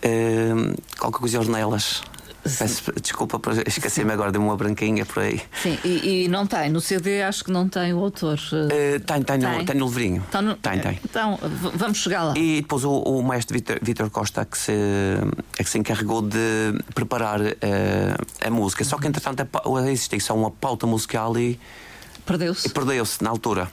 Eh, 0.00 0.52
qualquer 0.96 1.18
coisa 1.18 1.40
ornelas. 1.40 2.02
Peço 2.42 2.92
desculpa, 3.02 3.38
esqueci-me 3.66 4.12
agora 4.12 4.32
de 4.32 4.38
uma 4.38 4.56
branquinha 4.56 5.04
por 5.04 5.22
aí. 5.22 5.40
Sim, 5.62 5.78
e, 5.84 6.24
e 6.24 6.28
não 6.28 6.46
tem. 6.46 6.70
No 6.70 6.80
CD 6.80 7.22
acho 7.22 7.44
que 7.44 7.50
não 7.50 7.68
tem 7.68 7.92
o 7.92 7.98
autor. 7.98 8.38
Eh, 8.70 8.98
tem, 9.00 9.22
tem, 9.22 9.38
no- 9.38 9.56
Tem. 9.56 9.64
tem 9.66 9.76
no 9.76 9.86
livrinho. 9.86 10.26
tá 10.30 10.40
no- 10.40 10.54
Tem, 10.56 10.78
tem. 10.80 10.98
Então, 11.04 11.38
vamos 11.74 11.98
chegar 11.98 12.22
lá. 12.24 12.34
E 12.36 12.62
depois 12.62 12.82
o, 12.84 12.90
o 12.92 13.22
maestro 13.22 13.54
Vítor- 13.54 13.78
Vítor 13.82 14.08
Costa 14.10 14.44
que 14.44 14.56
se, 14.56 14.72
é 15.58 15.62
que 15.64 15.68
se 15.68 15.78
encarregou 15.78 16.22
de 16.22 16.38
preparar 16.94 17.40
eh, 17.42 17.56
a 18.40 18.50
música. 18.50 18.82
Só 18.84 18.96
que 18.98 19.06
entretanto 19.06 19.40
a 19.42 19.90
existia 19.90 20.18
só 20.20 20.34
uma 20.34 20.50
pauta 20.50 20.86
musical 20.86 21.36
e, 21.38 21.60
Perdeu-se. 22.24 22.66
e 22.68 22.70
perdeu-se 22.70 23.22
na 23.22 23.30
altura. 23.30 23.70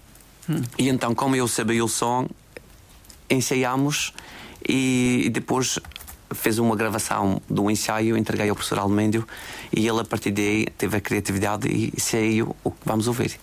E 0.77 0.89
então, 0.89 1.13
como 1.15 1.35
eu 1.35 1.47
sabia 1.47 1.83
o 1.83 1.87
som, 1.87 2.27
ensaiámos 3.29 4.13
e 4.67 5.29
depois 5.33 5.79
fez 6.31 6.59
uma 6.59 6.75
gravação 6.75 7.41
do 7.49 7.69
ensaio, 7.69 8.17
entreguei 8.17 8.49
ao 8.49 8.55
professor 8.55 8.79
Almendio 8.79 9.27
e 9.75 9.87
ele 9.87 9.99
a 9.99 10.03
partir 10.03 10.31
daí 10.31 10.65
teve 10.77 10.97
a 10.97 11.01
criatividade 11.01 11.67
e 11.67 11.99
saiu 11.99 12.55
o 12.63 12.71
que 12.71 12.77
vamos 12.85 13.07
ouvir. 13.07 13.39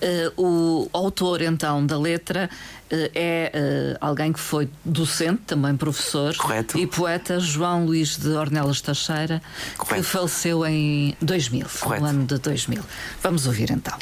Eh, 0.00 0.32
o 0.36 0.88
autor, 0.92 1.42
então, 1.42 1.84
da 1.84 1.98
letra 1.98 2.48
eh, 2.90 3.10
é 3.14 3.50
eh, 3.52 3.96
alguém 4.00 4.32
que 4.32 4.40
foi 4.40 4.68
docente, 4.84 5.42
também 5.46 5.76
professor 5.76 6.36
Correto. 6.36 6.78
e 6.78 6.86
poeta, 6.86 7.38
João 7.40 7.86
Luís 7.86 8.16
de 8.16 8.28
Ornelas 8.30 8.80
Teixeira, 8.80 9.42
que 9.72 9.78
Correto. 9.78 10.04
faleceu 10.04 10.66
em 10.66 11.16
2000, 11.20 11.66
Correto. 11.80 12.02
no 12.02 12.08
ano 12.08 12.26
de 12.26 12.38
2000. 12.38 12.82
Vamos 13.22 13.46
ouvir 13.46 13.70
então. 13.70 13.96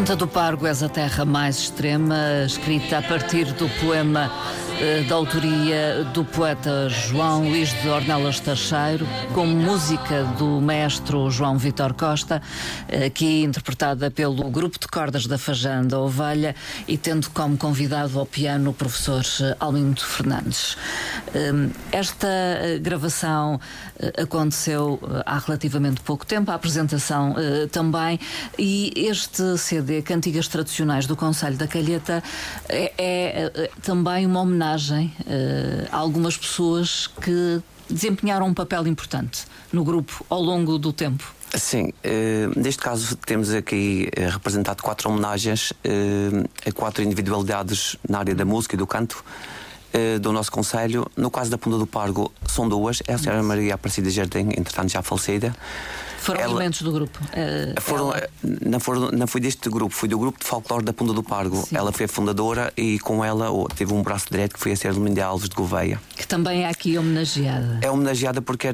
Ponta 0.00 0.16
do 0.16 0.26
Pargo 0.26 0.66
és 0.66 0.82
a 0.82 0.88
terra 0.88 1.26
mais 1.26 1.58
extrema, 1.58 2.16
escrita 2.46 2.96
a 2.96 3.02
partir 3.02 3.52
do 3.52 3.68
poema 3.84 4.32
da 5.06 5.14
autoria 5.14 6.04
do 6.14 6.24
poeta 6.24 6.88
João 6.88 7.46
Luís 7.50 7.70
de 7.82 7.88
Ornelas 7.88 8.40
Tacheiro, 8.40 9.06
com 9.34 9.44
música 9.44 10.24
do 10.38 10.58
maestro 10.58 11.30
João 11.30 11.58
Vitor 11.58 11.92
Costa, 11.92 12.40
eh, 12.88 13.04
aqui 13.04 13.42
interpretada 13.42 14.10
pelo 14.10 14.48
grupo 14.50 14.78
de 14.78 14.88
cordas 14.88 15.26
da 15.26 15.36
Fajanda 15.36 15.98
Ovelha 15.98 16.54
e 16.88 16.96
tendo 16.96 17.28
como 17.28 17.58
convidado 17.58 18.18
ao 18.18 18.24
piano 18.24 18.70
o 18.70 18.72
professor 18.72 19.22
eh, 19.42 19.54
Almindo 19.60 20.00
Fernandes. 20.00 20.78
Eh, 21.34 21.68
Esta 21.92 22.26
eh, 22.26 22.78
gravação 22.78 23.60
eh, 23.98 24.22
aconteceu 24.22 24.98
eh, 25.02 25.22
há 25.26 25.38
relativamente 25.38 26.00
pouco 26.00 26.24
tempo, 26.24 26.50
a 26.50 26.54
apresentação 26.54 27.34
eh, 27.36 27.66
também, 27.66 28.18
e 28.58 28.92
este 28.96 29.58
CD, 29.58 30.00
Cantigas 30.00 30.48
Tradicionais 30.48 31.06
do 31.06 31.14
Conselho 31.16 31.58
da 31.58 31.66
Calheta, 31.66 32.22
é, 32.66 32.92
é, 32.96 33.52
eh, 33.54 33.70
também 33.82 34.24
uma 34.24 34.40
homenagem 34.40 34.69
eh, 35.26 35.88
a 35.90 35.96
algumas 35.96 36.36
pessoas 36.36 37.06
que 37.06 37.60
desempenharam 37.88 38.46
um 38.46 38.54
papel 38.54 38.86
importante 38.86 39.44
no 39.72 39.82
grupo 39.82 40.24
ao 40.28 40.40
longo 40.40 40.78
do 40.78 40.92
tempo. 40.92 41.34
Sim, 41.54 41.92
eh, 42.04 42.48
neste 42.56 42.80
caso 42.80 43.16
temos 43.16 43.52
aqui 43.52 44.08
eh, 44.14 44.28
representado 44.28 44.82
quatro 44.82 45.10
homenagens 45.10 45.72
a 46.66 46.72
quatro 46.72 47.02
individualidades 47.02 47.96
na 48.08 48.18
área 48.18 48.34
da 48.34 48.44
música 48.44 48.76
e 48.76 48.78
do 48.78 48.86
canto 48.86 49.24
do 50.22 50.32
nosso 50.32 50.52
Conselho. 50.52 51.10
No 51.16 51.32
caso 51.32 51.50
da 51.50 51.58
Ponta 51.58 51.76
do 51.76 51.84
Pargo, 51.84 52.32
são 52.46 52.68
duas. 52.68 53.02
É 53.08 53.14
a 53.14 53.18
Senhora 53.18 53.42
Maria 53.42 53.74
Aparecida 53.74 54.08
Jardim, 54.08 54.50
entretanto 54.56 54.92
já 54.92 55.02
falecida. 55.02 55.52
Foram 56.20 56.40
Ela- 56.40 56.52
elementos 56.52 56.82
do 56.82 56.92
grupo. 56.92 57.18
eh, 57.32 57.74
Foram, 57.80 58.08
ela- 58.12 58.18
eh, 58.18 58.28
não, 58.66 58.78
foram, 58.78 59.10
não 59.10 59.26
foi 59.26 59.40
deste 59.40 59.68
grupo, 59.70 59.94
foi 59.94 60.08
do 60.08 60.18
grupo 60.18 60.38
de 60.38 60.44
folclore 60.46 60.84
da 60.84 60.92
Ponta 60.92 61.12
do 61.14 61.22
Pargo. 61.22 61.56
Sim. 61.66 61.76
Ela 61.76 61.90
foi 61.92 62.04
a 62.04 62.08
fundadora 62.08 62.72
e 62.76 62.98
com 62.98 63.24
ela 63.24 63.50
oh, 63.50 63.66
teve 63.68 63.92
um 63.94 64.02
braço 64.02 64.26
direito 64.30 64.54
que 64.54 64.60
foi 64.60 64.72
a 64.72 64.76
ser 64.76 64.92
Linda 64.92 65.24
Alves 65.24 65.48
de 65.48 65.54
Gouveia. 65.56 66.00
que 66.16 66.26
também 66.26 66.64
é 66.64 66.68
aqui 66.68 66.98
homenageada. 66.98 67.78
É 67.82 67.90
homenageada 67.90 68.42
porque 68.42 68.68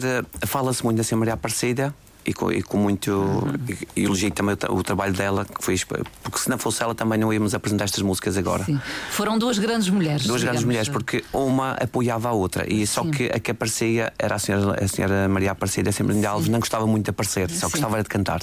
fala-se 0.46 0.82
muito 0.84 0.96
da 0.98 1.04
Senhora 1.04 1.20
Maria 1.20 1.34
Aparecida 1.34 1.94
e 2.26 2.34
com, 2.34 2.50
e 2.50 2.62
com 2.62 2.76
muito. 2.78 3.46
E, 3.68 4.00
e 4.00 4.04
elogio 4.04 4.30
também 4.30 4.56
o, 4.68 4.74
o 4.74 4.82
trabalho 4.82 5.12
dela, 5.12 5.44
que 5.44 5.62
foi. 5.64 5.76
Porque 6.22 6.38
se 6.38 6.48
não 6.50 6.58
fosse 6.58 6.82
ela 6.82 6.94
também 6.94 7.18
não 7.18 7.32
íamos 7.32 7.54
apresentar 7.54 7.84
estas 7.84 8.02
músicas 8.02 8.36
agora. 8.36 8.64
Sim. 8.64 8.80
Foram 9.10 9.38
duas 9.38 9.58
grandes 9.58 9.88
mulheres. 9.88 10.26
Duas 10.26 10.42
grandes 10.42 10.64
mulheres, 10.64 10.88
porque 10.88 11.24
uma 11.32 11.72
apoiava 11.72 12.28
a 12.28 12.32
outra. 12.32 12.70
E 12.72 12.86
só 12.86 13.02
Sim. 13.02 13.10
que 13.12 13.24
a 13.32 13.38
que 13.38 13.50
aparecia 13.50 14.12
era 14.18 14.34
a 14.34 14.38
senhora, 14.38 14.84
a 14.84 14.88
senhora 14.88 15.28
Maria 15.28 15.52
Aparecida, 15.52 15.92
sempre 15.92 16.14
de 16.14 16.26
Alves, 16.26 16.48
não 16.48 16.58
gostava 16.58 16.86
muito 16.86 17.04
de 17.04 17.10
aparecer, 17.10 17.48
só 17.50 17.66
Sim. 17.66 17.72
gostava 17.72 18.02
de 18.02 18.08
cantar. 18.08 18.40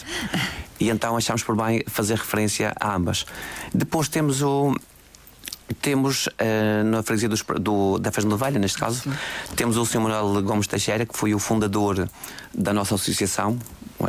E 0.80 0.89
então 0.89 1.15
achámos 1.17 1.43
por 1.43 1.56
bem 1.56 1.84
fazer 1.88 2.15
referência 2.17 2.74
a 2.80 2.96
ambas. 2.96 3.26
Depois 3.74 4.08
temos 4.08 4.41
o. 4.41 4.74
Temos 5.82 6.30
eh, 6.38 6.84
na 6.84 7.02
freguesia 7.02 7.30
dos- 7.30 7.43
do, 7.60 7.98
da 7.98 8.12
Festa 8.12 8.30
de 8.30 8.36
Velha, 8.36 8.60
neste 8.60 8.78
caso, 8.78 9.04
temos 9.56 9.76
o 9.76 9.86
Sr. 9.86 10.02
Manuel 10.02 10.41
Gomes 10.43 10.67
Teixeira, 10.67 11.06
que 11.06 11.17
foi 11.17 11.34
o 11.34 11.39
fundador 11.39 12.08
da 12.54 12.74
nossa 12.74 12.93
associação, 12.96 13.58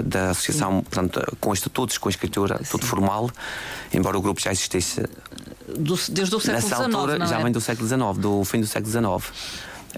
da 0.03 0.31
associação 0.31 0.83
portanto, 0.83 1.21
com 1.41 1.53
estatutos, 1.53 1.99
com 1.99 2.09
escritura, 2.09 2.61
tudo 2.71 2.85
formal, 2.87 3.31
embora 3.93 4.17
o 4.19 4.21
grupo 4.23 4.41
já 4.41 4.51
existisse 4.53 5.03
do- 5.69 5.99
desde 6.11 6.35
o 6.35 6.41
século 6.41 6.53
Nessa 6.63 6.77
XIX, 6.77 6.95
altura 6.95 7.19
não 7.19 7.27
já 7.27 7.39
é? 7.39 7.43
vem 7.43 7.53
do 7.53 7.61
século 7.61 7.87
XIX, 7.89 8.19
do 8.19 8.45
fim 8.45 8.61
do 8.61 8.67
século 8.67 8.91
XIX. 8.91 9.33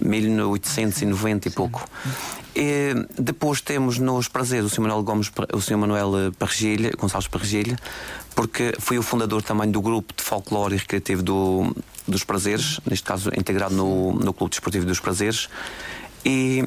1890 0.02 1.48
e 1.48 1.50
pouco. 1.50 1.88
E 2.54 2.94
depois 3.18 3.60
temos 3.60 3.98
nos 3.98 4.28
prazeres 4.28 4.66
o 4.72 4.74
Sr. 4.74 4.80
Manuel 4.82 5.02
Gomes, 5.02 5.30
o 5.52 5.60
Sr. 5.60 5.76
Manuel 5.76 6.32
Parregilha, 6.38 6.90
Gonçalves 6.98 7.28
Parregilha, 7.28 7.76
porque 8.34 8.74
foi 8.78 8.98
o 8.98 9.02
fundador 9.02 9.42
também 9.42 9.70
do 9.70 9.80
grupo 9.82 10.14
de 10.16 10.22
folclore 10.22 10.74
e 10.74 10.78
recreativo 10.78 11.22
do, 11.22 11.74
dos 12.08 12.24
prazeres, 12.24 12.80
neste 12.88 13.04
caso 13.04 13.30
integrado 13.36 13.74
no, 13.74 14.12
no 14.14 14.32
Clube 14.32 14.50
Desportivo 14.50 14.86
dos 14.86 15.00
Prazeres. 15.00 15.48
E 16.24 16.66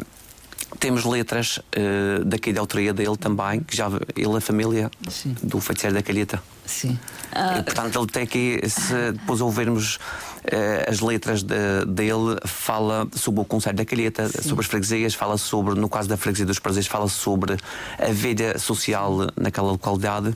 temos 0.80 1.04
letras 1.06 1.60
eh, 1.72 2.22
daqui 2.26 2.54
da 2.54 2.62
autoria 2.62 2.94
dele 2.94 3.18
também, 3.18 3.62
que 3.62 3.76
já 3.76 3.88
ele 4.16 4.38
é 4.38 4.40
família 4.40 4.92
Sim. 5.10 5.36
do 5.42 5.60
feiticeiro 5.60 5.96
da 5.96 6.02
Calheta. 6.04 6.42
Sim. 6.66 6.92
E, 6.92 7.36
Ah, 7.36 7.64
portanto, 7.64 7.98
ele 8.00 8.08
tem 8.08 8.24
aqui, 8.24 8.62
se 8.70 9.12
depois 9.14 9.42
ouvirmos 9.42 9.98
eh, 10.46 10.86
as 10.88 11.00
letras 11.00 11.42
de- 11.44 11.86
dele, 11.88 12.38
fala 12.46 13.08
sobre 13.16 13.42
o 13.42 13.46
Conselho 13.46 13.76
da 13.78 13.86
Calheta, 13.86 14.30
sobre 14.44 14.62
as 14.62 14.68
freguesias, 14.68 15.14
fala 15.16 15.38
sobre, 15.38 15.74
no 15.80 15.90
caso 15.90 16.08
da 16.08 16.16
freguesia 16.18 16.46
dos 16.46 16.60
prazeres, 16.60 16.88
fala 16.88 17.08
sobre 17.10 17.58
a 17.98 18.12
vida 18.12 18.58
social 18.60 19.28
naquela 19.36 19.72
localidade. 19.72 20.36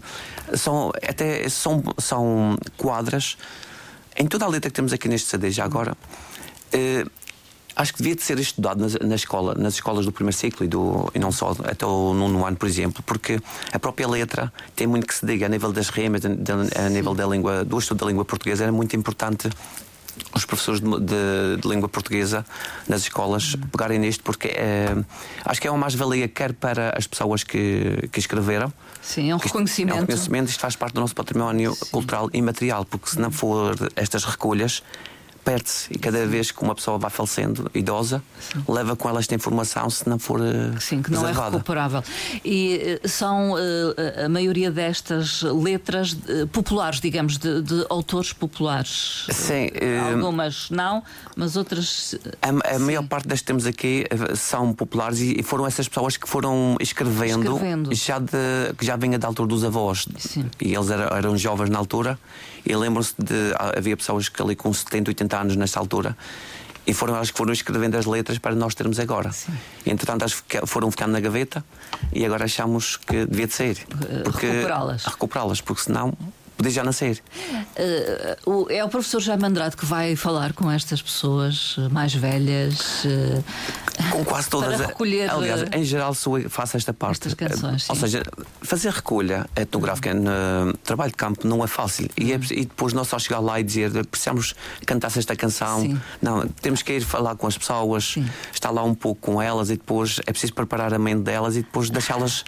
São, 0.55 0.91
até, 1.07 1.47
são, 1.49 1.83
são 1.99 2.57
quadras 2.77 3.37
em 4.17 4.27
toda 4.27 4.45
a 4.45 4.47
letra 4.47 4.69
que 4.69 4.75
temos 4.75 4.93
aqui 4.93 5.07
neste 5.07 5.27
CD, 5.29 5.49
já 5.51 5.63
agora. 5.65 5.95
eh, 6.71 7.05
Acho 7.75 7.91
que 7.93 7.99
devia 8.03 8.15
de 8.15 8.21
ser 8.21 8.37
estudado 8.39 8.79
nas, 8.81 8.93
na 8.95 9.15
escola, 9.15 9.55
nas 9.55 9.73
escolas 9.73 10.05
do 10.05 10.11
primeiro 10.11 10.37
ciclo 10.37 10.63
e, 10.65 10.67
do, 10.69 11.09
e 11.15 11.19
não 11.19 11.31
só 11.31 11.55
até 11.63 11.85
o 11.85 12.13
nono 12.13 12.45
ano, 12.45 12.55
por 12.55 12.67
exemplo, 12.67 13.01
porque 13.05 13.39
a 13.71 13.79
própria 13.79 14.07
letra 14.07 14.53
tem 14.75 14.85
muito 14.85 15.07
que 15.07 15.15
se 15.15 15.25
diga 15.25 15.47
a 15.47 15.49
nível 15.49 15.71
das 15.71 15.89
rimas, 15.89 16.21
de- 16.21 16.35
de- 16.35 16.51
a 16.77 16.89
nível 16.89 17.15
da 17.15 17.25
língua, 17.25 17.65
do 17.65 17.79
estudo 17.79 17.99
da 17.99 18.05
língua 18.05 18.23
portuguesa, 18.25 18.63
era 18.63 18.71
muito 18.71 18.95
importante 18.95 19.49
os 20.35 20.45
professores 20.45 20.79
de, 20.79 20.87
de- 20.99 21.57
de 21.61 21.67
língua 21.67 21.89
portuguesa 21.89 22.45
nas 22.87 23.01
escolas 23.01 23.55
pegarem 23.71 23.97
nisto, 23.97 24.23
porque 24.23 24.49
é, 24.49 24.95
acho 25.43 25.59
que 25.59 25.67
é 25.67 25.71
uma 25.71 25.79
mais-valia, 25.79 26.27
quer 26.27 26.53
para 26.53 26.93
as 26.95 27.07
pessoas 27.07 27.43
que, 27.43 28.07
que 28.11 28.19
escreveram. 28.19 28.71
sim, 29.01 29.31
é 29.31 29.35
um 29.35 29.39
reconhecimento. 29.39 29.95
É 29.95 29.97
um 29.97 30.01
reconhecimento, 30.01 30.49
isto 30.49 30.59
faz 30.59 30.75
parte 30.75 30.93
do 30.93 31.01
nosso 31.01 31.15
património 31.15 31.75
cultural 31.89 32.29
e 32.31 32.39
material, 32.43 32.85
porque 32.85 33.09
se 33.09 33.19
não 33.19 33.31
for 33.31 33.75
estas 33.95 34.23
recolhas, 34.25 34.83
perde-se. 35.43 35.93
E 35.93 35.97
cada 35.97 36.25
vez 36.25 36.51
que 36.51 36.61
uma 36.61 36.73
pessoa 36.73 36.97
vai 36.97 37.09
falecendo, 37.09 37.69
idosa, 37.73 38.23
leva 38.67 38.95
com 38.95 39.09
ela 39.09 39.19
esta 39.19 39.35
informação, 39.35 39.89
se 39.89 40.07
não 40.07 40.17
for 40.17 40.39
eh, 40.41 40.79
Sim, 40.79 41.01
que 41.01 41.11
não 41.11 41.27
é 41.27 41.31
recuperável. 41.31 42.03
E 42.43 42.99
eh, 43.03 43.07
são 43.07 43.55
eh, 43.57 44.25
a 44.25 44.29
maioria 44.29 44.71
destas 44.71 45.41
letras 45.41 46.15
populares, 46.51 46.99
digamos, 46.99 47.37
de, 47.37 47.61
de 47.61 47.85
autores 47.89 48.31
populares. 48.33 49.27
Sim, 49.29 49.69
Algumas 50.13 50.69
não, 50.69 51.03
mas 51.35 51.55
outras. 51.55 52.15
A, 52.41 52.49
a 52.75 52.77
sim. 52.77 52.85
maior 52.85 53.03
parte 53.03 53.27
das 53.27 53.39
que 53.39 53.45
temos 53.45 53.65
aqui 53.65 54.05
são 54.35 54.73
populares 54.73 55.19
e 55.19 55.33
e 55.33 55.43
foram 55.45 55.65
essas 55.65 55.87
pessoas 55.87 56.15
que 56.15 56.27
foram 56.27 56.77
escrevendo, 56.79 57.53
Escrevendo. 57.55 57.93
Já 57.93 58.19
de, 58.19 58.73
que 58.77 58.85
já 58.85 58.95
vinha 58.95 59.17
da 59.19 59.27
altura 59.27 59.49
dos 59.49 59.63
avós. 59.63 60.07
Sim. 60.17 60.49
E 60.61 60.73
eles 60.73 60.89
eram, 60.89 61.17
eram 61.17 61.37
jovens 61.37 61.69
na 61.69 61.77
altura 61.79 62.17
e 62.65 62.75
lembram-se 62.75 63.13
de. 63.17 63.53
ah, 63.57 63.73
Havia 63.77 63.95
pessoas 63.97 64.29
que 64.29 64.41
ali 64.41 64.55
com 64.55 64.73
70, 64.73 65.11
80 65.11 65.37
anos 65.37 65.55
nesta 65.55 65.79
altura. 65.79 66.17
E 66.85 66.93
foram 66.93 67.15
elas 67.15 67.31
que 67.31 67.37
foram 67.37 67.53
escrevendo 67.53 67.95
as 67.95 68.05
letras 68.05 68.37
para 68.37 68.53
nós 68.55 68.75
termos 68.75 68.99
agora. 68.99 69.31
E, 69.85 69.89
entretanto, 69.89 70.23
elas 70.23 70.43
foram 70.67 70.91
ficando 70.91 71.13
na 71.13 71.21
gaveta 71.21 71.63
e 72.11 72.25
agora 72.25 72.43
achamos 72.43 72.97
que 72.97 73.25
devia 73.25 73.47
de 73.47 73.53
sair. 73.53 73.77
Recuperá-las. 74.25 75.05
Recuperá-las, 75.05 75.61
porque 75.61 75.81
senão 75.81 76.13
podia 76.57 76.71
já 76.71 76.83
nascer. 76.83 77.21
Eh, 77.75 78.37
é 78.69 78.83
o 78.83 78.89
professor 78.89 79.19
Jaime 79.21 79.45
Andrade 79.45 79.75
que 79.75 79.85
vai 79.85 80.15
falar 80.15 80.53
com 80.53 80.69
estas 80.69 81.01
pessoas 81.01 81.75
eh, 81.79 81.89
mais 81.89 82.13
velhas. 82.13 83.03
eh, 83.05 83.41
Com 84.11 84.23
quase 84.25 84.49
todas. 84.49 84.75
Para 84.77 84.87
recolher, 84.87 85.29
Aliás, 85.29 85.65
em 85.71 85.83
geral, 85.83 86.13
sou 86.13 86.39
faço 86.49 86.77
esta 86.77 86.93
parte. 86.93 87.27
estas 87.27 87.33
canções, 87.33 87.89
Ou 87.89 87.95
sim. 87.95 88.01
seja, 88.01 88.23
fazer 88.61 88.91
recolha 88.91 89.45
etnográfica 89.55 90.13
no 90.13 90.73
trabalho 90.83 91.11
de 91.11 91.17
campo 91.17 91.47
não 91.47 91.63
é 91.63 91.67
fácil. 91.67 92.09
E, 92.17 92.25
Uhum. 92.33 92.39
é- 92.49 92.53
e 92.53 92.65
depois 92.65 92.93
não 92.93 93.03
só 93.03 93.17
chegar 93.19 93.39
lá 93.39 93.59
e 93.59 93.63
dizer 93.63 93.91
precisamos 94.07 94.55
cantar 94.85 95.11
esta 95.15 95.35
canção. 95.35 95.81
Sim. 95.81 96.01
Não, 96.21 96.47
temos 96.47 96.81
que 96.81 96.93
ir 96.93 97.01
falar 97.01 97.35
com 97.35 97.45
as 97.47 97.57
pessoas, 97.57 98.05
Sim. 98.13 98.27
estar 98.53 98.71
lá 98.71 98.83
um 98.83 98.95
pouco 98.95 99.21
com 99.21 99.41
elas 99.41 99.69
e 99.69 99.73
depois 99.77 100.19
é 100.25 100.31
preciso 100.31 100.53
preparar 100.53 100.93
a 100.93 100.99
mente 100.99 101.21
delas 101.21 101.55
e 101.55 101.61
depois 101.61 101.89
deixá-las. 101.89 102.43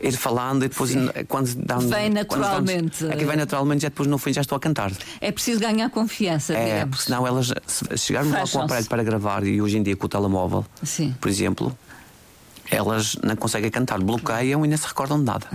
Ir 0.00 0.12
falando 0.16 0.64
e 0.64 0.68
depois 0.68 0.92
quando 1.28 1.54
dá 1.56 1.78
Vem 1.78 2.10
naturalmente. 2.10 3.06
Aqui 3.06 3.24
vem 3.24 3.36
naturalmente, 3.36 3.82
já 3.82 3.88
depois 3.88 4.08
no 4.08 4.18
fim 4.18 4.32
já 4.32 4.40
estou 4.40 4.56
a 4.56 4.60
cantar. 4.60 4.92
É 5.20 5.30
preciso 5.32 5.60
ganhar 5.60 5.88
confiança, 5.90 6.54
É, 6.54 6.64
digamos. 6.64 6.90
porque 6.90 7.04
senão 7.04 7.26
elas, 7.26 7.52
se 7.66 7.96
chegarmos 7.98 8.32
lá 8.32 8.44
com 8.46 8.58
o 8.58 8.62
aparelho 8.62 8.86
para 8.88 9.02
gravar 9.02 9.44
e 9.44 9.60
hoje 9.62 9.78
em 9.78 9.82
dia 9.82 9.96
com 9.96 10.06
o 10.06 10.08
telemóvel, 10.08 10.64
Sim. 10.82 11.14
por 11.20 11.28
exemplo, 11.28 11.76
elas 12.70 13.16
não 13.22 13.36
conseguem 13.36 13.70
cantar, 13.70 13.98
bloqueiam 14.00 14.64
e 14.64 14.68
não 14.68 14.76
se 14.76 14.86
recordam 14.86 15.18
de 15.18 15.24
nada. 15.24 15.46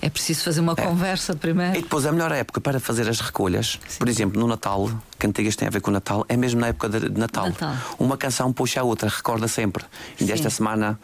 É 0.00 0.08
preciso 0.08 0.42
fazer 0.42 0.60
uma 0.60 0.74
conversa 0.74 1.32
E 1.32 1.36
primeiro. 1.36 1.72
depois 1.80 2.06
a 2.06 2.12
melhor 2.12 2.32
época 2.32 2.60
para 2.60 2.80
fazer 2.80 3.08
as 3.08 3.20
recolhas, 3.20 3.78
por 3.98 4.08
exemplo, 4.08 4.40
no 4.40 4.46
Natal, 4.46 4.90
cantigas 5.18 5.54
têm 5.54 5.68
a 5.68 5.70
ver 5.70 5.80
com 5.80 5.90
o 5.90 5.92
Natal, 5.92 6.24
é 6.28 6.36
mesmo 6.36 6.60
na 6.60 6.68
época 6.68 6.88
de 6.88 7.10
Natal. 7.10 7.46
Natal. 7.48 7.74
Uma 7.98 8.16
canção 8.16 8.52
puxa 8.52 8.80
a 8.80 8.84
outra, 8.84 9.08
recorda 9.08 9.46
sempre. 9.48 9.84
E 10.16 10.20
Sim. 10.20 10.26
desta 10.26 10.48
semana, 10.50 10.98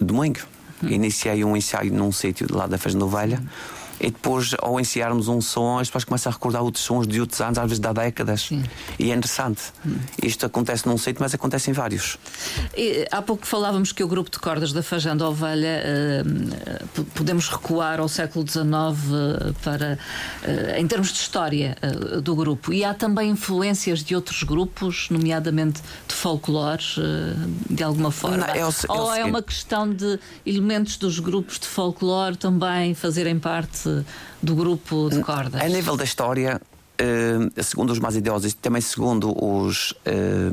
domingo, 0.00 0.40
iniciei 0.82 1.44
um 1.44 1.56
ensaio 1.56 1.92
num 1.92 2.12
sítio 2.12 2.46
lá 2.50 2.66
da 2.66 2.78
Fez 2.78 2.94
Novelha. 2.94 3.40
E 4.02 4.10
depois, 4.10 4.50
ao 4.58 4.80
ensaiarmos 4.80 5.28
um 5.28 5.40
som, 5.40 5.78
as 5.78 5.88
pessoas 5.88 6.04
começam 6.04 6.30
a 6.30 6.34
recordar 6.34 6.60
outros 6.62 6.82
sons 6.84 7.06
de 7.06 7.20
outros 7.20 7.40
anos, 7.40 7.56
às 7.58 7.68
vezes 7.68 7.84
há 7.84 7.92
décadas. 7.92 8.42
Sim. 8.42 8.62
E 8.98 9.10
é 9.12 9.14
interessante. 9.14 9.62
Isto 10.22 10.44
acontece 10.46 10.86
num 10.88 10.98
sítio, 10.98 11.22
mas 11.22 11.32
acontece 11.32 11.70
em 11.70 11.72
vários. 11.72 12.18
E, 12.76 13.06
há 13.12 13.22
pouco 13.22 13.46
falávamos 13.46 13.92
que 13.92 14.02
o 14.02 14.08
grupo 14.08 14.28
de 14.30 14.38
cordas 14.40 14.72
da 14.72 14.82
Fajando 14.82 15.24
Ovelha 15.24 15.82
p- 16.94 17.02
podemos 17.14 17.48
recuar 17.48 18.00
ao 18.00 18.08
século 18.08 18.44
XIX 18.46 18.64
eh, 18.66 19.52
para 19.62 19.98
eh, 20.42 20.80
em 20.80 20.86
termos 20.86 21.12
de 21.12 21.18
história 21.18 21.76
do 22.22 22.34
grupo. 22.34 22.72
E 22.72 22.84
há 22.84 22.94
também 22.94 23.30
influências 23.30 24.02
de 24.02 24.14
outros 24.16 24.42
grupos, 24.42 25.08
nomeadamente 25.10 25.80
de 26.08 26.14
folclore, 26.14 26.82
de 27.70 27.82
alguma 27.82 28.10
forma. 28.10 28.38
Não, 28.38 28.46
é 28.46 28.64
o 28.66 28.68
é 28.68 28.92
Ou 28.92 29.10
é 29.12 29.14
seguinte. 29.16 29.30
uma 29.30 29.42
questão 29.42 29.88
de 29.92 30.18
elementos 30.44 30.96
dos 30.96 31.18
grupos 31.18 31.58
de 31.58 31.66
folclore 31.66 32.36
também 32.36 32.94
fazerem 32.94 33.38
parte 33.38 33.88
do 34.42 34.54
grupo 34.54 35.08
de 35.10 35.20
cordas. 35.20 35.60
A 35.60 35.68
nível 35.68 35.96
da 35.96 36.04
história, 36.04 36.60
eh, 36.98 37.38
segundo 37.62 37.90
os 37.90 37.98
mais 37.98 38.16
idosos 38.16 38.52
e 38.52 38.56
também 38.56 38.80
segundo 38.82 39.32
os, 39.44 39.94
eh, 40.04 40.50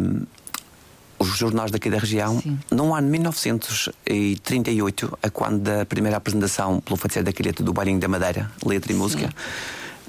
os 1.19 1.37
jornais 1.37 1.69
daqui 1.71 1.89
da 1.89 1.97
região, 1.97 2.39
Sim. 2.41 2.57
no 2.71 2.93
ano 2.95 3.07
1938, 3.09 5.17
a 5.21 5.29
quando 5.29 5.59
da 5.59 5.85
primeira 5.85 6.17
apresentação 6.17 6.79
pelo 6.81 6.97
Feiticeiro 6.97 7.25
da 7.25 7.33
Calheta 7.33 7.63
do 7.63 7.73
Bailinho 7.73 7.99
da 7.99 8.07
Madeira, 8.07 8.49
letra 8.65 8.91
e 8.91 8.95
música, 8.95 9.29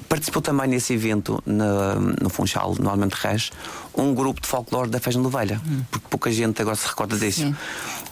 participou 0.08 0.40
também 0.42 0.68
nesse 0.68 0.92
evento 0.94 1.40
na- 1.46 1.94
no 2.20 2.28
Funchal, 2.28 2.74
no 2.78 2.90
Almente 2.90 3.14
Reis, 3.16 3.50
um 3.96 4.12
grupo 4.14 4.40
de 4.40 4.46
folclore 4.48 4.90
da 4.90 4.98
Festa 5.00 5.20
de 5.20 5.26
Ovelha, 5.26 5.60
porque 5.90 6.06
pouca 6.10 6.30
gente 6.30 6.60
agora 6.60 6.76
se 6.76 6.86
recorda 6.88 7.16
disso. 7.16 7.40
Sim. 7.42 7.54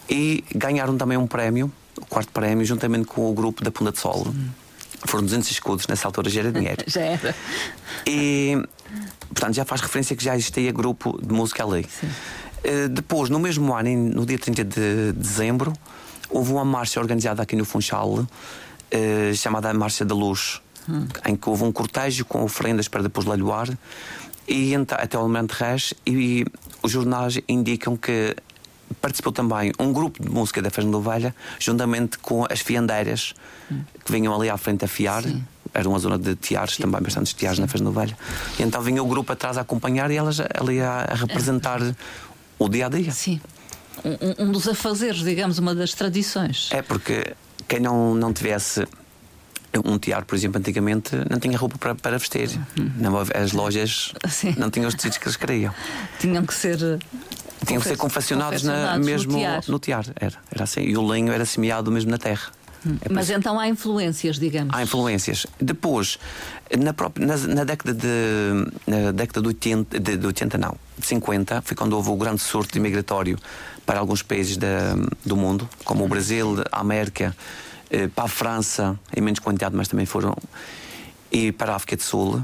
E 0.09 0.45
ganharam 0.55 0.97
também 0.97 1.19
um 1.19 1.27
prémio, 1.27 1.71
o 2.01 2.07
quarto 2.07 2.31
prémio, 2.33 2.65
juntamente 2.65 3.05
com 3.07 3.29
o 3.31 3.35
grupo 3.35 3.63
da 3.65 3.71
Punta 3.71 3.93
de 3.93 3.99
Sol. 3.99 4.27
Foram 5.07 5.25
200 5.25 5.51
escudos, 5.51 5.87
nessa 5.87 6.09
altura 6.09 6.29
já 6.29 6.41
era 6.41 6.53
dinheiro. 6.53 6.83
Já 6.89 7.01
era. 7.03 7.35
E, 8.07 8.61
portanto, 9.29 9.55
já 9.55 9.65
faz 9.65 9.81
referência 9.81 10.17
que 10.17 10.25
já 10.25 10.35
existia 10.35 10.73
grupo 10.73 11.21
de 11.23 11.33
música 11.33 11.65
ali. 11.65 11.87
Eh, 12.65 12.89
depois, 12.89 13.31
no 13.31 13.39
mesmo 13.39 13.75
ano, 13.75 13.91
no 13.91 14.27
dia 14.27 14.39
30 14.39 14.65
de 14.65 15.13
dezembro, 15.13 15.73
houve 16.29 16.53
uma 16.53 16.65
marcha 16.65 16.99
organizada 16.99 17.43
aqui 17.43 17.55
no 17.55 17.65
Funchal, 17.65 18.27
eh, 18.91 19.33
chamada 19.35 19.73
Marcha 19.73 20.05
da 20.05 20.15
Luz, 20.15 20.61
em 21.27 21.37
que 21.37 21.49
houve 21.49 21.65
um 21.65 21.73
cortejo 21.73 22.25
com 22.25 22.43
oferendas 22.43 22.89
para 22.89 23.03
depois 23.03 23.27
leiloar 23.27 23.69
e 24.49 24.75
até 24.75 25.19
o 25.19 25.21
Almirante 25.21 25.55
Reis 25.55 25.93
e 26.07 26.47
os 26.83 26.91
jornais 26.91 27.39
indicam 27.47 27.97
que 27.97 28.35
participou 29.01 29.33
também 29.33 29.73
um 29.79 29.93
grupo 29.93 30.23
de 30.23 30.31
música 30.31 30.61
da 30.63 30.71
Festa 30.71 30.91
de 30.91 30.97
Ovelha, 30.97 31.35
juntamente 31.59 32.19
com 32.19 32.47
as 32.51 32.61
fiandeiras 32.61 33.35
que 34.05 34.13
vinham 34.13 34.35
ali 34.35 34.49
à 34.49 34.57
frente 34.57 34.85
a 34.85 34.89
fiar. 34.89 35.25
Era 35.75 35.89
uma 35.89 35.99
zona 35.99 36.19
de 36.19 36.35
tiares 36.35 36.77
também, 36.77 37.01
bastantes 37.01 37.33
tiares 37.35 37.59
na 37.59 37.67
Festa 37.67 37.85
de 37.85 37.91
Ovelha. 37.91 38.17
E 38.59 38.63
então 38.63 38.81
vinha 38.81 39.03
o 39.03 39.07
grupo 39.07 39.33
atrás 39.33 39.59
a 39.59 39.61
acompanhar 39.61 40.11
e 40.11 40.17
elas 40.17 40.41
ali 40.41 40.81
a, 40.81 41.07
a 41.11 41.15
representar 41.15 41.81
o 42.59 42.69
dia 42.69 42.87
a 42.87 42.89
dia. 42.89 43.13
Sim. 43.13 43.41
Um, 44.05 44.47
um 44.47 44.53
dos 44.53 44.69
afazeres, 44.69 45.21
digamos, 45.21 45.59
uma 45.59 45.75
das 45.75 45.93
tradições. 45.93 46.69
É 46.73 46.83
porque 46.83 47.35
quem 47.67 47.81
não, 47.81 48.15
não 48.15 48.33
tivesse 48.33 48.87
um 49.85 49.99
tiar, 49.99 50.25
por 50.25 50.35
exemplo, 50.35 50.59
antigamente 50.59 51.15
não 51.29 51.39
tinha 51.39 51.57
roupa 51.57 51.77
para, 51.79 51.95
para 51.95 52.19
vestir. 52.19 52.51
Não, 52.97 53.19
as 53.19 53.53
lojas 53.53 54.13
Sim. 54.29 54.55
não 54.57 54.71
tinham 54.71 54.89
os 54.89 54.95
tecidos 54.95 55.19
que 55.19 55.27
eles 55.27 55.37
queriam. 55.37 55.75
Tinham 56.19 56.45
que 56.45 56.55
ser. 56.55 56.79
Tinham 57.69 57.81
que 57.81 57.89
ser 57.89 57.97
confeccionados, 57.97 58.63
na- 58.63 58.73
confeccionados 58.73 59.07
no 59.07 59.13
mesmo 59.13 59.39
tiar. 59.39 59.65
no 59.69 59.79
tiar. 59.79 60.05
Era, 60.17 60.37
era 60.51 60.65
assim. 60.65 60.81
E 60.81 60.97
o 60.97 61.07
lenho 61.07 61.33
era 61.33 61.45
semeado 61.45 61.91
mesmo 61.91 62.11
na 62.11 62.19
terra. 62.19 62.49
É 63.03 63.09
por 63.09 63.13
Mas 63.13 63.29
então 63.29 63.59
há 63.59 63.69
influências, 63.69 64.39
digamos. 64.39 64.73
há 64.75 64.83
influências. 64.83 65.47
Depois, 65.61 66.19
na, 66.79 66.93
própria, 66.93 67.27
na, 67.27 67.37
na 67.37 67.65
década 67.65 67.93
de 67.93 68.71
na 68.87 69.11
década 69.13 69.41
de 69.43 69.49
80, 69.49 69.99
de, 70.01 70.17
de 70.17 70.27
80 70.27 70.57
não, 70.59 70.77
de 70.97 71.07
50, 71.07 71.61
foi 71.63 71.77
quando 71.77 71.95
houve 71.95 72.11
o 72.11 72.17
grande 72.17 72.41
surto 72.41 72.79
imigratório 72.79 73.37
para 73.85 73.99
alguns 73.99 74.23
países 74.23 74.57
da, 74.57 74.95
do 75.25 75.37
mundo, 75.37 75.69
como 75.85 76.05
o 76.05 76.09
Brasil, 76.09 76.63
a 76.71 76.81
América, 76.81 77.37
eh, 77.91 78.07
para 78.07 78.25
a 78.25 78.29
França, 78.29 78.99
em 79.17 79.21
menos 79.21 79.41
quantidade, 79.41 79.75
mas 79.75 79.89
também 79.89 80.07
foram, 80.07 80.37
e 81.33 81.51
para 81.51 81.73
a 81.73 81.77
África 81.77 81.97
do 81.97 82.03
Sul. 82.03 82.41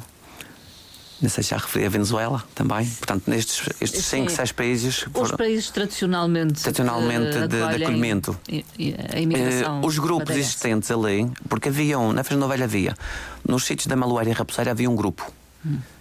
Não 1.22 1.30
sei 1.30 1.42
se 1.44 1.50
já 1.50 1.56
referi 1.56 1.86
a 1.86 1.88
Venezuela 1.88 2.44
também. 2.54 2.84
Portanto, 2.86 3.22
nestes 3.28 3.66
estes 3.80 4.04
Sim. 4.04 4.22
5, 4.28 4.32
6 4.32 4.52
países 4.52 5.06
Os 5.14 5.30
países 5.32 5.70
tradicionalmente, 5.70 6.60
Tradicionalmente 6.62 7.36
eh, 7.36 7.46
de- 7.46 7.76
de 7.76 7.84
acolhimento. 7.84 8.38
i- 8.48 8.64
A 9.12 9.18
imigração. 9.20 9.80
Eh, 9.82 9.86
os 9.86 9.98
grupos 9.98 10.28
madeira. 10.28 10.40
existentes 10.40 10.90
ali, 10.90 11.30
porque 11.48 11.68
haviam, 11.68 12.12
na 12.12 12.22
Festa 12.24 12.36
Novelha 12.38 12.64
havia, 12.64 12.94
nos 13.48 13.64
sítios 13.64 13.86
da 13.86 13.96
Maluera 13.96 14.28
e 14.28 14.32
Raposeira 14.32 14.72
havia 14.72 14.90
um 14.90 14.96
grupo, 14.96 15.30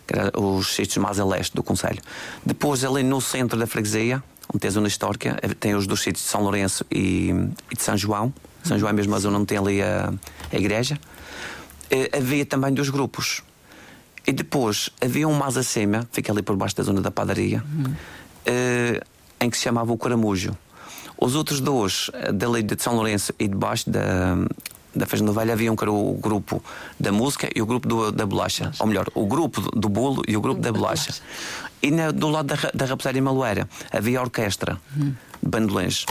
que 0.07 0.17
era 0.19 0.37
os 0.37 0.73
sítios 0.75 0.97
mais 0.97 1.19
a 1.19 1.25
leste 1.25 1.53
do 1.55 1.63
Conselho. 1.63 2.01
Depois, 2.45 2.83
ali 2.83 3.03
no 3.03 3.21
centro 3.21 3.57
da 3.57 3.67
freguesia, 3.67 4.21
onde 4.49 4.59
tem 4.59 4.67
a 4.67 4.71
zona 4.71 4.87
histórica, 4.87 5.37
eh, 5.41 5.49
tem 5.57 5.75
os 5.75 5.85
dos 5.87 6.01
sítios 6.01 6.23
de 6.25 6.29
São 6.31 6.41
Lourenço 6.41 6.83
e, 6.91 7.29
e 7.71 7.75
de 7.77 7.81
São 7.83 7.95
João. 7.95 8.33
São 8.63 8.77
João 8.79 8.89
é 8.89 8.93
mesmo 8.93 9.13
a 9.15 9.19
zona 9.19 9.37
onde 9.37 9.45
tem 9.45 9.57
ali 9.57 9.81
a, 9.81 10.11
a 10.51 10.55
igreja. 10.57 10.99
Eh, 11.89 12.09
havia 12.17 12.45
também 12.45 12.73
dois 12.73 12.89
grupos. 12.89 13.41
E 14.25 14.31
depois 14.31 14.89
havia 15.01 15.27
um 15.27 15.33
mais 15.33 15.57
acima, 15.57 16.07
fica 16.11 16.31
ali 16.31 16.41
por 16.41 16.55
baixo 16.55 16.75
da 16.77 16.83
zona 16.83 17.01
da 17.01 17.11
padaria, 17.11 17.61
eh, 18.45 19.01
em 19.39 19.49
que 19.49 19.57
se 19.57 19.63
chamava 19.63 19.91
o 19.91 19.97
Caramujo. 19.97 20.55
Os 21.17 21.35
outros 21.35 21.59
dois, 21.59 22.09
eh, 22.13 22.31
dali 22.31 22.63
de 22.63 22.81
São 22.81 22.95
Lourenço 22.95 23.33
e 23.37 23.47
de 23.47 23.55
baixo 23.55 23.89
da, 23.89 24.35
da 24.95 25.05
Novelha, 25.25 25.53
haviam 25.53 25.75
que 25.75 25.83
era 25.83 25.91
o 25.91 26.13
grupo 26.21 26.63
da 26.99 27.11
música 27.11 27.49
e 27.53 27.61
o 27.61 27.65
grupo 27.65 27.87
do- 27.87 28.11
da 28.11 28.25
bolacha. 28.25 28.71
Ou 28.79 28.87
melhor, 28.87 29.07
o 29.13 29.25
grupo 29.25 29.61
do 29.77 29.89
bolo 29.89 30.23
e 30.27 30.37
o 30.37 30.41
grupo 30.41 30.61
da 30.61 30.71
bolacha. 30.71 31.13
E 31.85 31.91
na- 31.91 32.11
do 32.11 32.29
lado 32.29 32.47
da, 32.47 32.71
da 32.73 32.85
Raposeira 32.85 33.17
e 33.17 33.21
havia 33.91 34.19
a 34.19 34.21
orquestra 34.21 34.79
de 34.95 35.13
bandolins. 35.49 36.05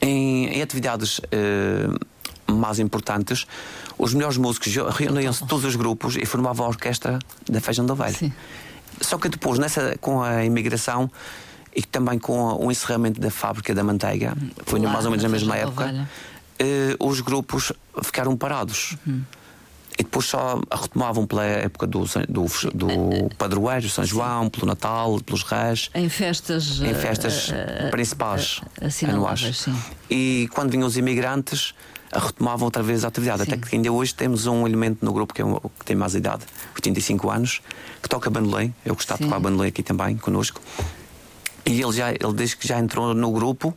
Em, 0.00 0.46
em 0.48 0.60
atividades 0.60 1.20
eh, 1.30 1.86
mais 2.50 2.78
importantes, 2.78 3.46
os 3.98 4.14
melhores 4.14 4.36
músicos 4.36 4.74
reuniam-se 4.96 5.46
todos 5.46 5.64
os 5.64 5.76
grupos 5.76 6.16
e 6.16 6.24
formavam 6.24 6.66
a 6.66 6.68
orquestra 6.68 7.18
da 7.48 7.60
Feijão 7.60 7.84
da 7.86 7.92
Ovelha. 7.92 8.12
Sim. 8.12 8.32
Só 9.00 9.18
que 9.18 9.28
depois, 9.28 9.58
nessa, 9.58 9.96
com 10.00 10.22
a 10.22 10.44
imigração 10.44 11.10
e 11.74 11.82
também 11.82 12.18
com 12.18 12.54
o 12.64 12.70
encerramento 12.70 13.20
da 13.20 13.30
fábrica 13.30 13.74
da 13.74 13.84
manteiga, 13.84 14.36
foi 14.66 14.80
mais 14.80 15.04
ou 15.04 15.10
menos 15.10 15.22
na 15.22 15.28
mesma 15.28 15.56
época, 15.56 16.08
eh, 16.58 16.96
os 16.98 17.20
grupos 17.20 17.72
ficaram 18.02 18.36
parados. 18.36 18.96
E 20.00 20.02
depois 20.04 20.26
só 20.26 20.60
retomavam 20.70 21.26
pela 21.26 21.44
época 21.44 21.84
do, 21.84 22.04
do, 22.28 22.46
do 22.72 23.34
Padroeiro, 23.36 23.88
São 23.90 24.04
João, 24.04 24.48
pelo 24.48 24.64
Natal, 24.66 25.18
pelos 25.20 25.42
Reis 25.42 25.90
Em 25.92 26.08
festas. 26.08 26.80
em 26.80 26.90
eh, 26.90 26.94
festas 26.94 27.50
eh, 27.52 27.88
principais 27.90 28.60
eh, 28.80 28.86
assinaláveis, 28.86 29.40
anuais. 29.42 29.58
sim. 29.58 29.74
E 30.08 30.48
quando 30.54 30.70
vinham 30.70 30.86
os 30.86 30.96
imigrantes, 30.96 31.74
retomavam 32.12 32.64
outra 32.66 32.82
vez 32.82 33.04
a 33.04 33.08
atividade. 33.08 33.44
Sim. 33.44 33.52
Até 33.52 33.66
que 33.68 33.76
ainda 33.76 33.90
hoje 33.92 34.14
temos 34.14 34.46
um 34.46 34.66
elemento 34.66 35.04
no 35.04 35.12
grupo 35.12 35.34
que, 35.34 35.42
é 35.42 35.44
um- 35.44 35.58
que 35.78 35.84
tem 35.84 35.94
mais 35.96 36.14
idade, 36.14 36.44
85 36.74 37.30
anos, 37.30 37.60
que 38.02 38.08
toca 38.08 38.30
bandolim. 38.30 38.72
Eu 38.84 38.94
gostava 38.94 39.18
de 39.18 39.26
tocar 39.28 39.40
bandolim 39.40 39.68
aqui 39.68 39.82
também, 39.82 40.16
connosco. 40.16 40.60
E 41.66 41.82
ele, 41.82 41.92
já, 41.92 42.10
ele 42.10 42.32
diz 42.34 42.54
que 42.54 42.66
já 42.66 42.78
entrou 42.78 43.12
no 43.14 43.30
grupo 43.30 43.76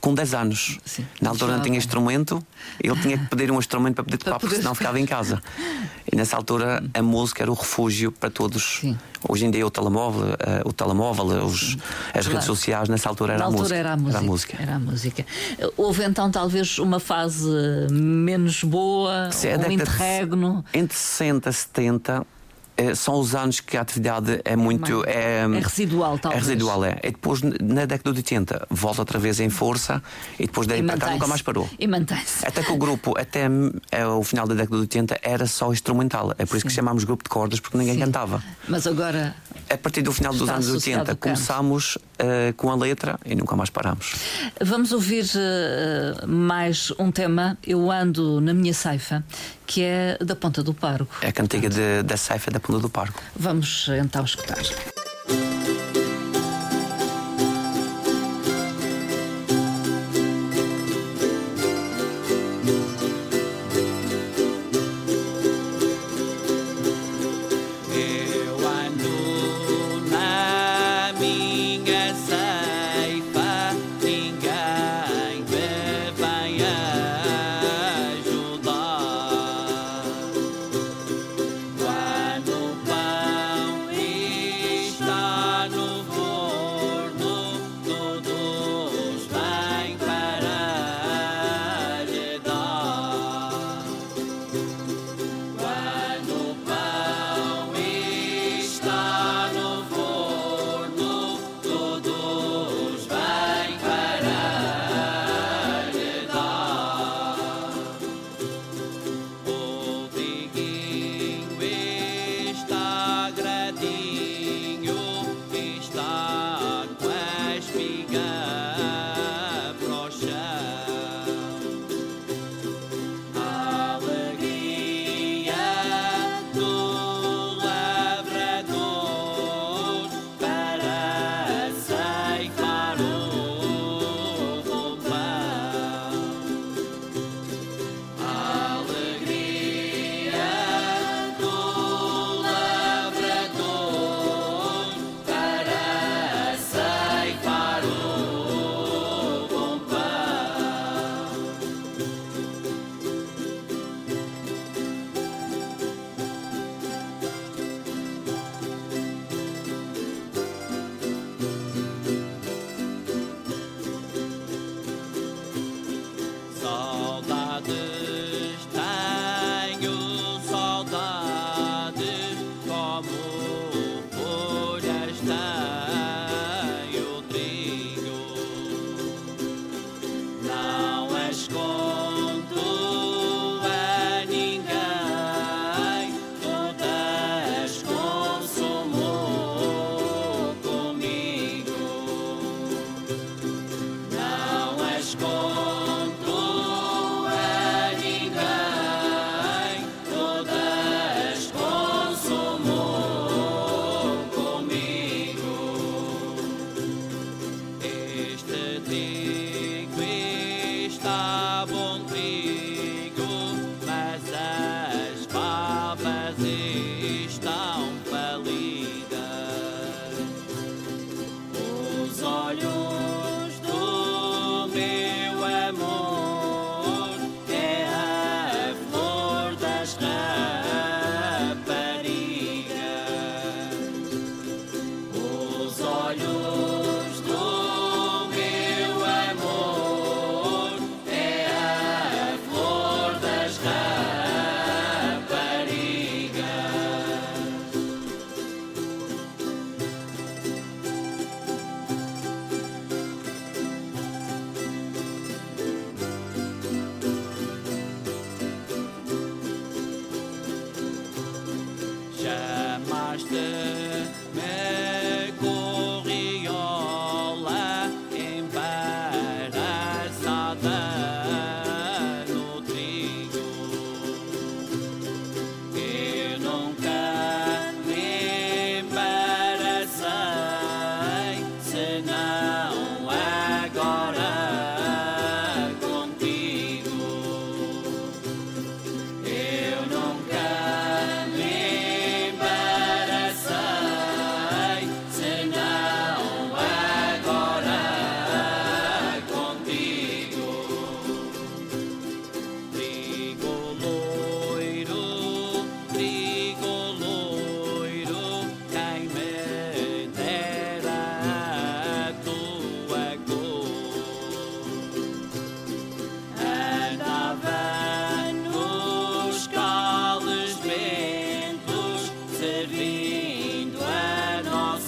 com 0.00 0.14
10 0.14 0.32
anos. 0.32 0.78
Sim. 0.84 1.04
Na 1.20 1.30
altura 1.30 1.56
não 1.56 1.62
tinha 1.62 1.76
instrumento, 1.76 2.42
ele 2.82 2.98
tinha 3.00 3.18
que 3.18 3.26
pedir 3.26 3.50
um 3.50 3.58
instrumento 3.58 3.96
para 3.96 4.04
poder 4.04 4.16
Para 4.18 4.24
tocar, 4.32 4.38
porque 4.40 4.56
senão 4.56 4.74
ficava 4.74 4.98
em 5.00 5.04
casa. 5.06 5.42
E 6.12 6.16
nessa 6.16 6.36
altura 6.36 6.82
a 6.92 7.02
música 7.02 7.42
era 7.42 7.50
o 7.50 7.54
refúgio 7.54 8.10
para 8.10 8.30
todos. 8.30 8.78
Sim. 8.80 8.98
Hoje 9.28 9.44
em 9.46 9.50
dia 9.50 9.66
o 9.66 9.70
telemóvel, 9.70 10.34
eh, 10.40 10.62
o 10.64 10.72
telemóvel 10.72 11.26
os, 11.44 11.76
as 12.08 12.26
redes 12.26 12.30
Claro. 12.30 12.46
sociais, 12.46 12.88
nessa 12.88 13.08
altura 13.08 13.34
era, 13.34 13.38
Na 13.40 13.44
a, 13.44 13.48
altura 13.48 13.62
música. 13.62 13.78
era 13.78 13.92
a 13.92 14.22
música. 14.22 14.56
Era 14.60 14.74
a 14.74 14.78
música. 14.78 15.26
Houve 15.76 16.04
então 16.04 16.30
talvez 16.30 16.78
uma 16.78 16.98
fase 16.98 17.46
menos 17.90 18.64
boa, 18.64 19.30
Se 19.30 19.46
a 19.48 19.50
um 19.50 19.58
década 19.58 19.68
de- 19.68 19.74
interregno. 19.82 20.64
Entre 20.74 20.96
60 20.96 21.50
e 21.50 21.52
70 21.52 22.12
eh, 22.12 22.39
são 22.94 23.14
os 23.20 23.34
anos 23.34 23.60
que 23.60 23.76
a 23.76 23.80
atividade 23.82 24.40
é 24.44 24.56
muito. 24.56 25.04
É, 25.06 25.40
É 25.44 25.60
residual, 25.60 26.14
É 26.16 26.18
talvez. 26.18 26.42
residual, 26.46 26.84
é. 26.84 26.98
E 27.02 27.10
depois, 27.10 27.40
na 27.42 27.84
década 27.84 28.12
de 28.12 28.18
80, 28.18 28.66
volta 28.70 29.02
outra 29.02 29.18
vez 29.18 29.40
em 29.40 29.48
força 29.50 30.02
e 30.38 30.46
depois 30.46 30.66
daí 30.66 30.80
E 30.80 30.82
para 30.82 30.96
cá 30.98 31.10
nunca 31.10 31.26
mais 31.26 31.42
parou. 31.42 31.68
E 31.78 31.86
mantém-se. 31.86 32.46
Até 32.46 32.62
que 32.62 32.72
o 32.72 32.76
grupo, 32.76 33.18
até 33.18 33.48
eh, 33.92 34.06
o 34.06 34.22
final 34.22 34.46
da 34.46 34.54
década 34.54 34.76
de 34.76 34.82
80, 34.82 35.18
era 35.22 35.46
só 35.46 35.72
instrumental. 35.72 36.34
É 36.38 36.46
por 36.46 36.56
isso 36.56 36.66
que 36.66 36.72
chamámos 36.72 37.04
grupo 37.04 37.22
de 37.24 37.30
cordas, 37.30 37.60
porque 37.60 37.76
ninguém 37.78 37.94
Sim. 37.94 38.00
cantava. 38.00 38.42
Mas 38.68 38.86
agora 38.86 39.34
A 39.68 39.76
partir 39.78 40.02
do 40.02 40.12
final 40.12 40.32
dos 40.32 40.48
anos 40.48 40.66
associado 40.68 41.00
80, 41.02 41.12
ao 41.12 41.16
canto. 41.16 41.18
começámos 41.18 41.98
eh, 42.18 42.52
com 42.56 42.70
a 42.70 42.76
letra 42.76 43.18
e 43.24 43.34
nunca 43.34 43.54
mais 43.56 43.70
paramos. 43.70 44.14
vamos 44.60 44.92
ouvir 44.92 45.24
eh, 45.36 46.26
mais 46.26 46.92
um 46.98 47.10
tema. 47.10 47.56
Eu 47.66 47.90
ando 47.90 48.40
na 48.40 48.52
minha 48.54 48.74
ceifa, 48.74 49.24
que 49.70 49.82
é 49.84 50.18
da 50.20 50.34
Ponta 50.34 50.64
do 50.64 50.74
Pargo. 50.74 51.08
É 51.22 51.28
a 51.28 51.32
cantiga 51.32 51.68
de- 51.70 52.02
da 52.02 52.16
ceifa 52.16 52.50
da 52.50 52.58
Ponta 52.58 52.80
do 52.80 52.90
Parco. 52.90 53.22
Vamos 53.36 53.86
então 53.88 54.24
escutar. 54.24 54.58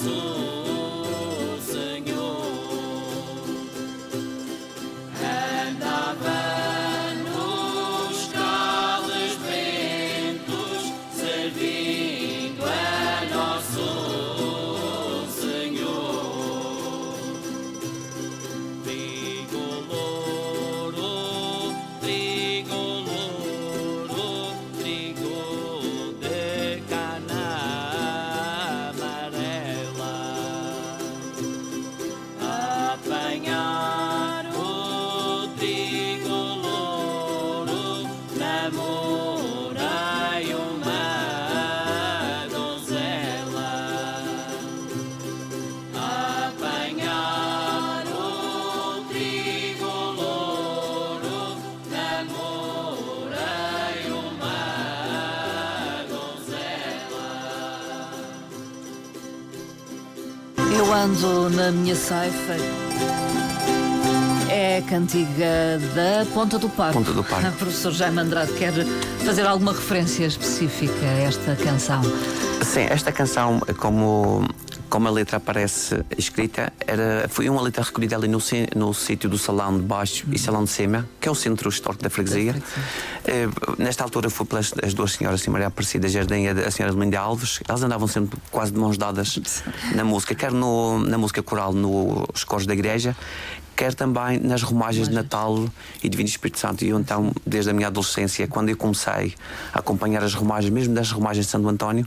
Jesus. 0.02 0.31
Eu 61.02 61.06
ando 61.06 61.50
na 61.50 61.72
minha 61.72 61.96
ceifa. 61.96 62.54
É 64.48 64.78
a 64.78 64.82
cantiga 64.82 65.80
da 65.96 66.24
Ponta 66.32 66.60
do 66.60 66.68
Parque. 66.68 66.94
Ponta 66.94 67.12
do. 67.12 67.22
O 67.26 67.52
professor 67.58 67.90
Jaime 67.90 68.20
Andrade 68.20 68.52
quer 68.52 68.72
fazer 69.24 69.44
alguma 69.44 69.72
referência 69.72 70.26
específica 70.26 71.04
a 71.04 71.22
esta 71.22 71.56
canção. 71.56 72.02
Sim, 72.62 72.86
esta 72.88 73.10
canção, 73.10 73.60
como, 73.78 74.48
como 74.88 75.08
a 75.08 75.10
letra 75.10 75.38
aparece 75.38 76.04
escrita, 76.16 76.72
era, 76.86 77.26
foi 77.28 77.48
uma 77.48 77.60
letra 77.60 77.82
recolhida 77.82 78.14
ali 78.14 78.28
no, 78.28 78.38
no 78.76 78.94
sítio 78.94 79.28
do 79.28 79.38
Salão 79.38 79.76
de 79.76 79.82
Baixo 79.82 80.24
e 80.30 80.38
Salão 80.38 80.62
de 80.62 80.70
Cima, 80.70 81.08
que 81.20 81.26
é 81.26 81.32
o 81.32 81.34
centro 81.34 81.68
histórico 81.68 82.04
da 82.04 82.10
freguesia. 82.10 82.54
Eh, 82.54 83.11
nesta 83.78 84.04
altura 84.04 84.28
foi 84.28 84.46
pelas 84.46 84.72
as 84.82 84.94
duas 84.94 85.12
senhoras, 85.12 85.40
assim, 85.40 85.50
Maria 85.50 85.68
Aparecida 85.68 86.08
Jardim 86.08 86.42
e 86.42 86.48
a, 86.48 86.52
a 86.52 86.70
senhora 86.70 86.94
Melinda 86.94 87.20
Alves. 87.20 87.60
Elas 87.68 87.82
andavam 87.82 88.08
sempre 88.08 88.38
quase 88.50 88.72
de 88.72 88.78
mãos 88.78 88.98
dadas 88.98 89.62
na 89.94 90.04
música, 90.04 90.34
quer 90.34 90.52
no, 90.52 90.98
na 90.98 91.18
música 91.18 91.42
coral 91.42 91.72
nos 91.72 92.44
coros 92.44 92.66
da 92.66 92.72
igreja, 92.72 93.16
quer 93.76 93.94
também 93.94 94.38
nas 94.38 94.62
romagens 94.62 95.08
de 95.08 95.14
Natal 95.14 95.68
e 96.02 96.08
Divino 96.08 96.28
Espírito 96.28 96.58
Santo. 96.58 96.84
E 96.84 96.88
eu, 96.88 96.98
então, 96.98 97.32
desde 97.46 97.70
a 97.70 97.72
minha 97.72 97.88
adolescência, 97.88 98.46
quando 98.46 98.68
eu 98.68 98.76
comecei 98.76 99.34
a 99.72 99.78
acompanhar 99.78 100.22
as 100.22 100.34
romagens, 100.34 100.72
mesmo 100.72 100.94
das 100.94 101.10
romagens 101.10 101.46
de 101.46 101.52
Santo 101.52 101.68
António, 101.68 102.06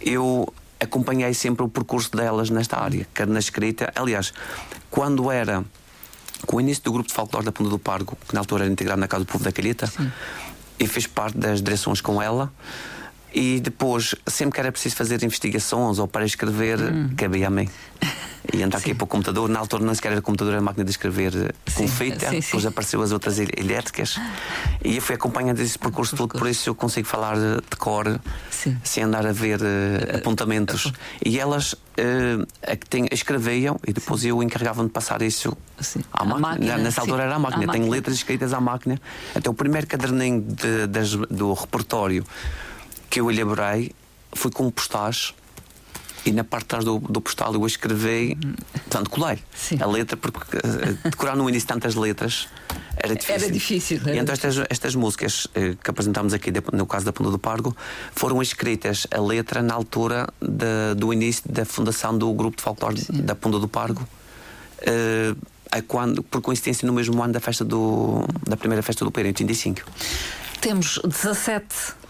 eu 0.00 0.52
acompanhei 0.80 1.34
sempre 1.34 1.64
o 1.64 1.68
percurso 1.68 2.10
delas 2.16 2.50
nesta 2.50 2.78
área, 2.78 3.06
quer 3.14 3.26
na 3.26 3.38
escrita. 3.38 3.92
Aliás, 3.94 4.32
quando 4.90 5.30
era 5.30 5.64
com 6.46 6.56
o 6.56 6.60
início 6.60 6.82
do 6.84 6.92
grupo 6.92 7.08
de 7.08 7.14
folclore 7.14 7.44
da 7.44 7.52
Ponta 7.52 7.70
do 7.70 7.78
Pargo, 7.78 8.16
que 8.26 8.34
na 8.34 8.40
altura 8.40 8.64
era 8.64 8.72
integrado 8.72 9.00
na 9.00 9.08
Casa 9.08 9.24
do 9.24 9.30
Povo 9.30 9.44
da 9.44 9.52
Calheta, 9.52 9.90
e 10.78 10.86
fiz 10.86 11.06
parte 11.06 11.36
das 11.36 11.60
direções 11.60 12.00
com 12.00 12.20
ela. 12.22 12.52
E 13.32 13.60
depois, 13.60 14.14
sempre 14.26 14.54
que 14.54 14.60
era 14.60 14.72
preciso 14.72 14.96
fazer 14.96 15.22
investigações 15.22 15.98
ou 15.98 16.08
para 16.08 16.24
escrever, 16.24 16.78
cabia 17.16 17.46
a 17.48 17.50
mim. 17.50 17.68
E 18.50 18.62
entrar 18.62 18.78
aqui 18.78 18.94
para 18.94 19.04
o 19.04 19.06
computador, 19.06 19.46
na 19.46 19.58
altura 19.58 19.84
não 19.84 19.94
sequer 19.94 20.12
era 20.12 20.22
computador, 20.22 20.54
era 20.54 20.62
máquina 20.62 20.82
de 20.82 20.90
escrever 20.90 21.34
eh, 21.36 21.52
com 21.74 21.86
Sim, 21.86 21.88
fita, 21.88 22.30
sim, 22.30 22.40
sim. 22.40 22.46
depois 22.46 22.64
apareceu 22.64 23.02
as 23.02 23.12
outras 23.12 23.38
el- 23.38 23.50
elétricas. 23.54 24.18
E 24.82 24.96
eu 24.96 25.02
fui 25.02 25.16
acompanhando 25.16 25.60
esse 25.60 25.78
percurso 25.78 26.16
todo, 26.16 26.30
por 26.38 26.48
isso 26.48 26.70
eu 26.70 26.74
consigo 26.74 27.06
falar 27.06 27.36
de 27.36 27.76
cor 27.76 28.18
sem 28.82 29.02
andar 29.02 29.26
a 29.26 29.32
ver 29.32 29.60
eh, 29.62 30.16
apontamentos. 30.16 30.90
E 31.22 31.38
elas 31.38 31.74
eh, 31.98 32.38
a 32.72 32.74
que 32.74 32.88
tem- 32.88 33.06
escreviam 33.12 33.78
e 33.86 33.92
depois 33.92 34.24
eu 34.24 34.42
encarregava-me 34.42 34.88
de 34.88 34.94
passar 34.94 35.20
isso 35.20 35.54
Sim. 35.78 36.00
à 36.10 36.24
máquina. 36.24 36.48
máquina, 36.48 36.78
Nessa 36.78 37.02
altura 37.02 37.24
era 37.24 37.34
à 37.34 37.38
máquina. 37.38 37.60
Tenho 37.70 37.84
máquina. 37.84 37.90
letras 37.90 38.16
escritas 38.16 38.54
à 38.54 38.60
máquina. 38.62 38.98
Até 39.34 39.50
o 39.50 39.52
primeiro 39.54 39.86
caderninho 39.86 40.40
de- 40.40 40.86
das- 40.86 41.16
do 41.16 41.52
repertório 41.52 42.24
que 43.10 43.20
eu 43.20 43.30
elaborei 43.30 43.92
foi 44.32 44.50
com 44.50 44.66
um 44.66 44.70
postais. 44.70 45.34
E 46.26 46.32
na 46.32 46.44
parte 46.44 46.64
de 46.64 46.68
trás 46.68 46.84
do, 46.84 46.98
do 46.98 47.20
postal 47.20 47.54
eu 47.54 47.64
escrevi, 47.66 48.36
portanto, 48.72 49.08
colei 49.08 49.38
Sim. 49.54 49.78
a 49.80 49.86
letra, 49.86 50.16
porque 50.16 50.56
eh, 50.56 51.08
decorar 51.10 51.36
no 51.36 51.48
início 51.48 51.66
tantas 51.68 51.94
letras 51.94 52.48
era 52.96 53.14
difícil. 53.14 53.34
Era 53.44 53.50
difícil, 53.52 54.00
era 54.02 54.14
E 54.14 54.18
então 54.18 54.32
estas, 54.34 54.58
estas 54.68 54.94
músicas 54.94 55.46
eh, 55.54 55.74
que 55.82 55.88
apresentámos 55.90 56.34
aqui, 56.34 56.50
de- 56.50 56.62
no 56.72 56.84
caso 56.86 57.06
da 57.06 57.12
Ponta 57.12 57.30
do 57.30 57.38
Pargo, 57.38 57.74
foram 58.14 58.42
escritas 58.42 59.06
a 59.10 59.20
letra 59.20 59.62
na 59.62 59.72
altura 59.72 60.28
da- 60.42 60.92
do 60.94 61.12
início 61.12 61.44
da 61.50 61.64
fundação 61.64 62.18
do 62.18 62.30
grupo 62.34 62.56
de 62.58 62.62
folclore 62.64 63.00
da 63.10 63.34
Ponta 63.34 63.58
do 63.58 63.68
Pargo. 63.68 64.06
eh, 64.80 65.34
a 65.70 65.80
quando, 65.82 66.22
por 66.22 66.40
coincidência, 66.42 66.86
no 66.86 66.92
mesmo 66.92 67.22
ano 67.22 67.32
da 67.32 67.40
festa 67.40 67.64
do, 67.64 68.24
da 68.46 68.56
primeira 68.56 68.82
festa 68.82 69.04
do 69.04 69.10
Pereira, 69.10 69.28
em 69.28 69.32
85. 69.44 69.82
Temos 70.60 70.98
17 71.04 71.66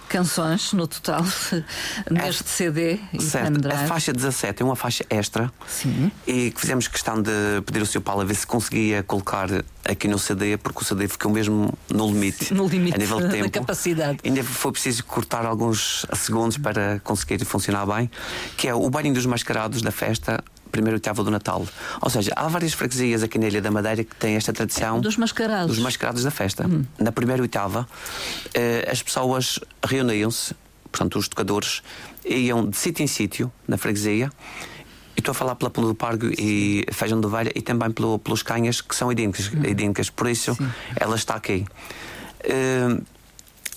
canções 0.08 0.72
no 0.72 0.86
total 0.88 1.24
neste 2.10 2.48
CD 2.48 2.98
e 3.12 3.22
Certo. 3.22 3.68
A 3.68 3.86
faixa 3.86 4.12
17 4.12 4.62
é 4.62 4.64
uma 4.64 4.76
faixa 4.76 5.04
extra 5.10 5.52
Sim. 5.66 6.10
e 6.26 6.52
fizemos 6.56 6.88
questão 6.88 7.20
de 7.20 7.30
pedir 7.66 7.80
ao 7.80 7.86
Sr. 7.86 8.00
Paulo 8.00 8.22
a 8.22 8.24
ver 8.24 8.34
se 8.34 8.46
conseguia 8.46 9.02
colocar 9.02 9.48
aqui 9.84 10.08
no 10.08 10.18
CD, 10.18 10.56
porque 10.56 10.82
o 10.82 10.84
CD 10.84 11.08
ficou 11.08 11.30
mesmo 11.32 11.72
no 11.88 12.06
limite. 12.06 12.52
No 12.52 12.66
limite 12.66 12.94
a 12.96 12.98
nível 12.98 13.20
de 13.20 13.28
tempo. 13.28 13.50
capacidade. 13.50 14.18
Ainda 14.24 14.42
foi 14.44 14.72
preciso 14.72 15.04
cortar 15.04 15.44
alguns 15.44 16.06
segundos 16.14 16.56
para 16.56 17.00
conseguir 17.04 17.44
funcionar 17.44 17.86
bem, 17.86 18.10
que 18.56 18.68
é 18.68 18.74
o 18.74 18.88
Bailinho 18.90 19.14
dos 19.14 19.26
Mascarados 19.26 19.82
da 19.82 19.90
festa. 19.90 20.42
Primeira 20.70 20.96
oitava 20.96 21.22
do 21.24 21.30
Natal. 21.30 21.66
Ou 22.00 22.10
seja, 22.10 22.32
há 22.36 22.46
várias 22.48 22.72
freguesias 22.72 23.22
aqui 23.22 23.38
na 23.38 23.46
Ilha 23.48 23.60
da 23.60 23.70
Madeira 23.70 24.04
que 24.04 24.14
têm 24.16 24.36
esta 24.36 24.52
tradição 24.52 25.00
Dos 25.00 25.16
mascarados. 25.16 25.68
dos 25.74 25.78
mascarados 25.82 26.22
da 26.22 26.30
festa. 26.30 26.64
Na 26.98 27.10
primeira 27.12 27.42
oitava, 27.42 27.88
eh, 28.54 28.88
as 28.90 29.02
pessoas 29.02 29.58
reuniam-se, 29.84 30.54
portanto, 30.92 31.18
os 31.18 31.28
tocadores 31.28 31.82
iam 32.24 32.68
de 32.68 32.76
sítio 32.76 33.02
em 33.02 33.06
sítio 33.06 33.52
na 33.66 33.76
freguesia. 33.76 34.30
E 35.16 35.20
estou 35.20 35.32
a 35.32 35.34
falar 35.34 35.56
pela 35.56 35.68
Ponta 35.70 35.88
do 35.88 35.94
Pargo 35.94 36.26
e 36.38 36.84
Feijão 36.92 37.20
de 37.20 37.26
Ovelha 37.26 37.50
e 37.54 37.60
também 37.60 37.90
pelo, 37.90 38.18
pelos 38.20 38.42
canhas 38.42 38.80
que 38.80 38.94
são 38.94 39.10
idênticas, 39.10 39.46
idênticas. 39.68 40.10
por 40.10 40.28
isso 40.28 40.56
ela 40.94 41.16
está 41.16 41.34
aqui. 41.34 41.66
Eh, 42.40 43.00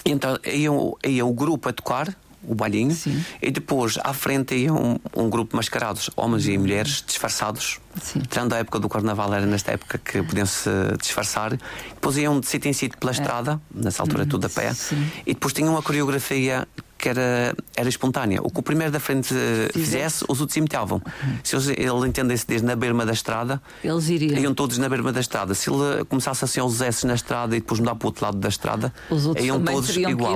então 0.06 0.38
iam, 0.46 0.96
ia 1.06 1.26
o 1.26 1.34
grupo 1.34 1.70
a 1.70 1.74
tocar 1.74 2.16
o 2.44 2.56
bailinho 2.56 2.92
Sim. 2.92 3.24
e 3.42 3.52
depois 3.52 3.98
à 4.04 4.14
frente 4.14 4.56
ia 4.56 4.74
um, 4.74 4.98
um 5.16 5.30
grupo 5.30 5.52
de 5.52 5.56
mascarados, 5.56 6.10
homens 6.16 6.48
e 6.48 6.58
mulheres 6.58 7.04
disfarçados. 7.06 7.80
Sim. 8.02 8.22
Tirando 8.30 8.54
a 8.54 8.58
época 8.58 8.80
do 8.80 8.88
carnaval, 8.88 9.34
era 9.34 9.46
nesta 9.46 9.72
época 9.72 9.98
que 9.98 10.24
podiam 10.24 10.46
se 10.46 10.70
disfarçar. 11.00 11.58
Depois 12.02 12.18
iam 12.18 12.40
de 12.40 12.48
sítio 12.48 12.68
em 12.68 12.74
sítio 12.74 12.98
pela 12.98 13.12
estrada, 13.12 13.62
nessa 13.72 14.02
altura 14.02 14.26
tudo 14.26 14.46
a 14.48 14.50
pé, 14.50 14.66
É. 14.70 14.74
Sim. 14.74 15.08
e 15.24 15.36
depois 15.36 15.54
tinham 15.54 15.72
uma 15.72 15.84
coreografia 15.84 16.68
que 16.98 17.10
era, 17.10 17.56
era 17.76 17.90
espontânea. 17.90 18.40
O 18.44 18.52
que 18.52 18.60
o 18.60 18.62
primeiro 18.62 18.92
da 18.92 19.00
frente 19.00 19.34
eh, 19.34 19.70
fizesse, 19.74 20.24
os 20.30 20.40
outros 20.40 20.56
imitavam. 20.58 21.02
Se 21.44 21.56
eles- 21.56 21.68
ele 21.70 22.08
entendesse 22.08 22.46
desde 22.46 22.66
na 22.68 22.76
berma 22.76 23.04
da 23.08 23.12
estrada, 23.12 23.60
Eles 23.84 24.08
iriam. 24.08 24.38
iam 24.40 24.54
todos 24.54 24.78
na 24.78 24.88
berma 24.88 25.12
da 25.12 25.20
estrada. 25.20 25.56
Se 25.56 25.68
ele 25.72 26.06
começasse 26.06 26.46
assim 26.46 26.60
aos 26.60 26.80
S 26.80 27.08
na 27.08 27.16
estrada 27.16 27.56
e 27.58 27.60
depois 27.60 27.80
mudar 27.80 27.96
para 27.96 28.06
o 28.06 28.10
outro 28.10 28.24
lado 28.24 28.38
da 28.38 28.48
estrada, 28.50 28.94
Os 29.10 29.26
outros 29.26 29.44
iam 29.44 29.60
todos 29.64 29.90
igual. 29.98 30.36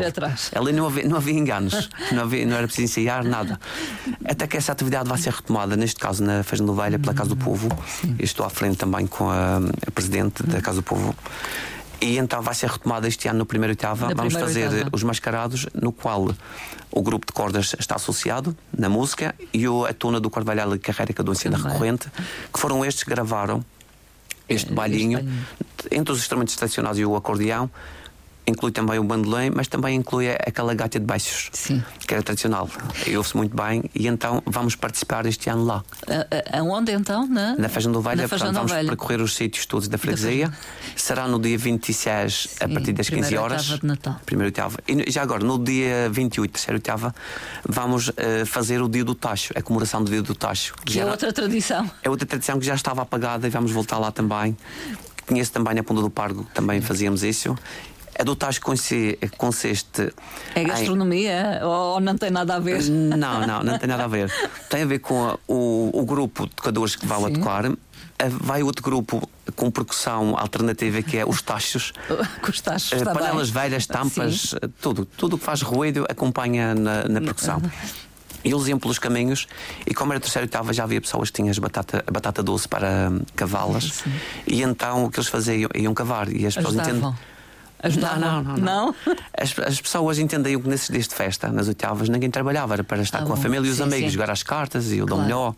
Ali 0.55 0.72
não 0.74 0.88
havia, 0.88 1.07
não 1.07 1.18
havia 1.18 1.34
enganos, 1.38 1.88
não, 2.11 2.24
havia, 2.24 2.45
não 2.47 2.55
era 2.57 2.66
preciso 2.66 2.86
ensaiar 2.99 3.24
nada. 3.24 3.59
Até 4.28 4.47
que 4.47 4.57
essa 4.57 4.72
atividade 4.72 5.07
vai 5.07 5.20
ser 5.20 5.34
retomada, 5.34 5.76
neste 5.76 5.99
caso 5.99 6.24
na 6.24 6.41
Festa 6.41 6.66
de 6.66 6.72
Ovelha, 6.72 6.97
pela 6.97 7.13
Casa 7.13 7.30
do 7.30 7.38
Povo. 7.38 7.70
Eu 8.03 8.26
estou 8.26 8.43
à 8.43 8.49
frente 8.49 8.78
também 8.78 9.05
com 9.05 9.30
a, 9.30 9.57
a 9.86 9.91
Presidente 9.91 10.41
da 10.41 10.59
Casa 10.61 10.78
do 10.78 10.84
Povo. 10.84 11.16
E 12.06 12.20
então 12.20 12.39
vai 12.39 12.53
ser 12.53 12.70
retomada 12.70 13.08
este 13.08 13.28
ano 13.28 13.39
no 13.39 13.45
primeiro 13.47 13.72
oitava. 13.72 14.10
Na 14.10 14.14
Vamos 14.14 14.36
fazer 14.36 14.70
oitava. 14.70 14.89
os 14.93 15.01
mascarados, 15.01 15.66
no 15.74 15.91
qual 15.91 16.30
o 16.91 17.01
grupo 17.01 17.26
de 17.26 17.34
cordas 17.34 17.76
está 17.80 17.95
associado 17.95 18.56
na 18.78 18.88
música 18.88 19.34
e 19.51 19.68
o, 19.68 19.86
a 19.86 19.93
tona 19.93 20.20
do 20.20 20.30
Carvalhal 20.30 20.76
e 20.76 20.80
é 20.80 21.24
do 21.24 21.32
ensino 21.32 21.58
recorrente, 21.58 22.08
que 22.53 22.60
foram 22.60 22.86
estes 22.86 23.03
que 23.03 23.10
gravaram 23.10 23.66
este 24.47 24.72
bailinho, 24.72 25.18
bailinho. 25.18 25.45
entre 25.91 26.14
os 26.14 26.20
instrumentos 26.20 26.56
tradicionais 26.56 26.99
e 26.99 27.06
o 27.06 27.16
acordeão, 27.16 27.72
inclui 28.48 28.72
também 28.72 29.00
o 29.00 29.04
bandolim, 29.04 29.50
mas 29.54 29.68
também 29.68 29.96
inclui 29.96 30.30
aquela 30.32 30.74
gaita 30.74 31.00
de 31.00 31.06
baixos, 31.06 31.50
Sim. 31.52 31.84
que 32.08 32.14
era 32.14 32.22
tradicional. 32.22 32.70
E 33.08 33.18
ouve-se 33.18 33.36
muito 33.36 33.56
bem, 33.56 33.84
e 33.96 34.08
então 34.08 34.41
vamos 34.46 34.76
participar 34.76 35.26
este 35.26 35.50
ano 35.50 35.64
lá. 35.66 35.84
A- 36.08 36.58
a- 36.58 36.60
Aonde 36.60 36.91
então? 36.91 37.26
Na, 37.28 37.56
Na 37.56 37.70
Feijão 37.70 37.91
do 37.91 38.02
Feijão 38.02 38.28
portanto, 38.28 38.54
da 38.54 38.62
vamos 38.62 38.72
percorrer 38.88 39.22
os 39.22 39.36
sítios 39.36 39.66
todos 39.66 39.88
da 39.88 39.98
freguesia. 39.98 40.52
Será 40.96 41.28
no 41.28 41.39
dia 41.39 41.58
26, 41.58 42.50
a 42.60 42.68
Sim, 42.68 42.74
partir 42.74 42.93
das 42.93 43.10
15 43.10 43.22
primeira 43.22 43.41
horas. 43.41 43.64
de 43.66 43.86
Natal. 43.86 44.20
Primeira 44.26 44.48
oitava. 44.48 44.78
E 44.88 45.10
já 45.12 45.22
agora, 45.24 45.43
no 45.43 45.58
dia 45.64 46.10
28, 46.12 46.52
terceira 46.52 46.78
oitava, 46.78 47.14
vamos 47.68 48.12
eh, 48.16 48.46
fazer 48.46 48.82
o 48.82 48.88
dia 48.88 49.04
do 49.04 49.16
Tacho, 49.16 49.54
a 49.56 49.62
comemoração 49.62 50.04
do 50.04 50.12
dia 50.12 50.22
do 50.22 50.36
Tacho. 50.36 50.76
Que 50.86 50.93
Já 50.93 51.02
é 51.02 51.06
outra 51.06 51.34
tradição. 51.34 51.89
é 52.04 52.10
outra 52.10 52.26
tradição 52.28 52.60
que 52.60 52.66
já 52.66 52.76
estava 52.76 53.02
apagada 53.02 53.48
e 53.48 53.50
vamos 53.50 53.72
voltar 53.72 53.98
lá 53.98 54.12
também. 54.12 54.56
Conheço 55.28 55.52
também 55.52 55.74
na 55.74 55.82
Ponta 55.84 56.02
do 56.02 56.10
Pargo, 56.10 56.43
que 56.43 56.54
também 56.54 56.80
fazíamos 56.82 57.24
isso. 57.24 57.58
A 58.18 58.24
do 58.24 58.36
Tacho 58.36 58.61
consi- 58.61 59.18
consiste. 59.38 60.13
É 60.55 60.61
em- 60.61 60.68
gastronomia 60.68 61.59
ou 61.63 61.99
não 61.99 62.16
tem 62.18 62.30
nada 62.32 62.55
a 62.55 62.59
ver? 62.59 62.82
Não, 62.89 63.45
não, 63.45 63.61
não 63.63 63.78
tem 63.78 63.88
nada 63.89 64.05
a 64.05 64.07
ver. 64.07 64.32
Tem 64.70 64.84
a 64.84 64.86
ver 64.86 64.99
com 64.99 65.30
a- 65.30 65.38
o, 65.47 65.89
o 65.93 66.05
grupo 66.05 66.47
de 66.47 66.55
tocadores 66.55 66.95
que 66.95 67.05
vão 67.05 67.26
a 67.26 67.28
Sim. 67.30 67.36
tocar. 67.36 67.66
A- 67.66 67.76
Vai 68.30 68.63
outro 68.63 68.82
grupo 68.82 69.28
com 69.57 69.70
percussão 69.70 70.38
alternativa 70.38 71.01
que 71.01 71.18
é 71.18 71.26
os 71.26 71.41
tachos. 71.41 71.91
Com 72.41 72.49
os 72.49 72.61
tachos, 72.61 72.93
Eh, 72.93 72.97
está 72.97 73.11
panelas 73.13 73.49
bem. 73.49 73.63
velhas, 73.63 73.86
tampas, 73.86 74.41
Sim. 74.51 74.55
eh, 74.61 74.70
tudo. 74.82 75.05
Tudo 75.05 75.36
o 75.36 75.39
que 75.39 75.43
faz 75.45 75.61
ruído 75.61 76.05
acompanha 76.09 76.74
na, 76.74 77.03
na 77.09 77.20
percussão. 77.22 77.61
E 78.43 78.51
eles 78.53 78.68
iam 78.68 78.78
pelos 78.80 78.99
caminhos, 78.99 79.47
e 79.88 79.93
como 79.93 80.13
era 80.13 80.20
terceira 80.20 80.45
oitava, 80.45 80.72
já 80.72 80.84
havia 80.84 81.01
pessoas 81.01 81.30
que 81.30 81.36
tinham 81.38 81.49
as 81.51 81.57
batata, 81.59 82.03
a 82.07 82.11
batata 82.11 82.41
doce 82.43 82.68
para 82.68 83.09
hum, 83.11 83.22
cavá-las. 83.36 84.03
E 84.47 84.61
então 84.61 85.05
o 85.05 85.09
que 85.11 85.20
eles 85.20 85.28
faziam? 85.30 85.70
Iam 85.76 85.93
cavar. 85.93 86.32
E 86.32 86.45
as 86.47 86.55
pessoas 86.55 86.76
entendem. 86.76 87.13
Ajudavam. 87.86 88.20
Não, 88.20 88.44
não, 88.44 88.58
não. 88.58 88.86
Não? 88.86 88.96
As, 89.38 89.58
as 89.60 89.80
pessoas 89.82 90.18
entendiam 90.20 90.62
que 90.62 90.68
nesses 90.68 90.90
dias 90.90 91.08
de 91.08 91.16
festa, 91.16 91.50
nas 91.50 91.68
oitavas, 91.68 92.10
ninguém 92.10 92.30
trabalhava, 92.32 92.74
era 92.74 92.84
para 92.84 93.02
estar 93.02 93.20
Ah, 93.20 93.26
com 93.26 93.34
a 93.34 93.38
família 93.38 93.68
e 93.68 93.72
os 93.72 93.78
Sim, 93.78 93.84
amigos, 93.84 94.06
sim. 94.06 94.10
jogar 94.10 94.30
as 94.32 94.44
cartas 94.44 94.92
e 94.92 95.02
o 95.02 95.06
dom 95.06 95.16
Claro. 95.16 95.24
melhor. 95.24 95.56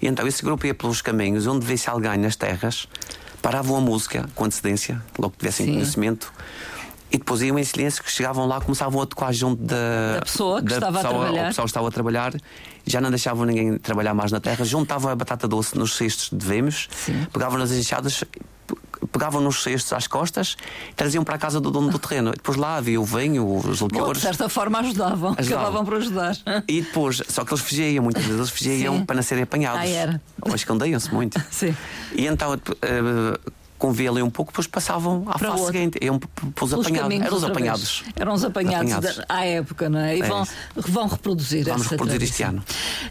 E 0.00 0.06
então 0.06 0.26
esse 0.26 0.42
grupo 0.42 0.66
ia 0.66 0.74
pelos 0.74 1.00
caminhos, 1.02 1.46
onde 1.46 1.64
visse 1.66 1.88
alguém 1.88 2.16
nas 2.18 2.36
terras, 2.36 2.86
paravam 3.42 3.76
a 3.76 3.80
música 3.80 4.28
com 4.34 4.44
antecedência, 4.44 5.00
logo 5.18 5.32
que 5.32 5.38
tivessem 5.38 5.66
Sim. 5.66 5.72
conhecimento, 5.74 6.32
E 7.12 7.18
depois 7.18 7.42
iam 7.42 7.58
em 7.58 7.64
silêncio, 7.64 8.04
que 8.04 8.10
chegavam 8.12 8.46
lá, 8.46 8.60
começavam 8.60 9.02
a 9.02 9.04
tocar 9.06 9.32
junto 9.32 9.60
da, 9.64 10.14
Da 10.14 10.20
pessoa 10.22 10.62
que 10.62 10.72
estava 10.72 11.00
a 11.00 11.02
trabalhar. 11.02 11.42
O 11.42 11.46
pessoal 11.48 11.66
estava 11.66 11.88
a 11.88 11.90
trabalhar, 11.90 12.32
já 12.86 13.00
não 13.00 13.10
deixavam 13.10 13.44
ninguém 13.46 13.78
trabalhar 13.78 14.14
mais 14.14 14.30
na 14.30 14.38
terra, 14.38 14.64
juntavam 14.64 15.10
a 15.10 15.16
batata 15.16 15.48
doce 15.48 15.76
nos 15.76 15.96
cestos 15.96 16.30
de 16.32 16.46
vemos, 16.46 16.88
pegavam 17.32 17.58
nas 17.58 17.72
enxadas, 17.72 18.22
pegavam 19.12 19.40
nos 19.40 19.62
cestos 19.62 19.92
às 19.92 20.06
costas 20.06 20.56
e 20.90 20.94
traziam 20.94 21.24
para 21.24 21.34
a 21.36 21.38
casa 21.38 21.60
do 21.60 21.70
dono 21.70 21.90
do 21.90 21.98
terreno. 21.98 22.30
E 22.30 22.36
depois 22.36 22.56
lá 22.56 22.76
havia 22.76 23.00
o 23.00 23.04
vinho, 23.04 23.46
os 23.56 23.80
Bom, 23.80 24.12
de 24.12 24.20
certa 24.20 24.48
forma 24.48 24.78
ajudavam, 24.80 25.34
Ajudavam. 25.36 25.64
acabavam 25.64 25.84
por 25.84 25.94
ajudar. 25.94 26.36
E 26.68 26.82
depois, 26.82 27.22
só 27.28 27.44
que 27.44 27.52
eles 27.52 27.62
fugiam, 27.64 28.04
muitas 28.04 28.22
vezes 28.24 28.38
eles 28.38 28.50
fugiam 28.50 28.98
Sim. 28.98 29.04
para 29.04 29.16
não 29.16 29.22
serem 29.22 29.44
apanhados. 29.44 29.80
Ah, 29.80 29.86
era. 29.86 30.22
Ou 30.42 30.54
escondiam-se 30.54 31.12
muito. 31.12 31.40
Sim. 31.50 31.74
E 32.14 32.26
então 32.26 32.52
uh, 33.88 34.08
ali 34.10 34.22
um 34.22 34.30
pouco, 34.30 34.52
depois 34.52 34.66
passavam 34.66 35.24
à 35.28 35.38
Para 35.38 35.52
fase 35.52 35.66
seguinte. 35.66 35.98
Pelos 36.54 36.72
apanhados. 36.74 37.12
Eram 37.24 37.36
os 37.36 37.44
apanhados. 37.44 38.04
Eram 38.16 38.34
os 38.34 38.44
apanhados, 38.44 38.92
Apanhados. 38.92 39.16
da- 39.18 39.24
à 39.28 39.44
época, 39.44 39.88
não 39.88 39.98
é? 40.00 40.16
E 40.16 40.22
É 40.22 40.26
vão, 40.26 40.46
vão 40.76 41.06
reproduzir 41.08 41.64
Vamos 41.64 41.86
reproduzir 41.86 42.22
este 42.22 42.36
tradição. 42.42 42.62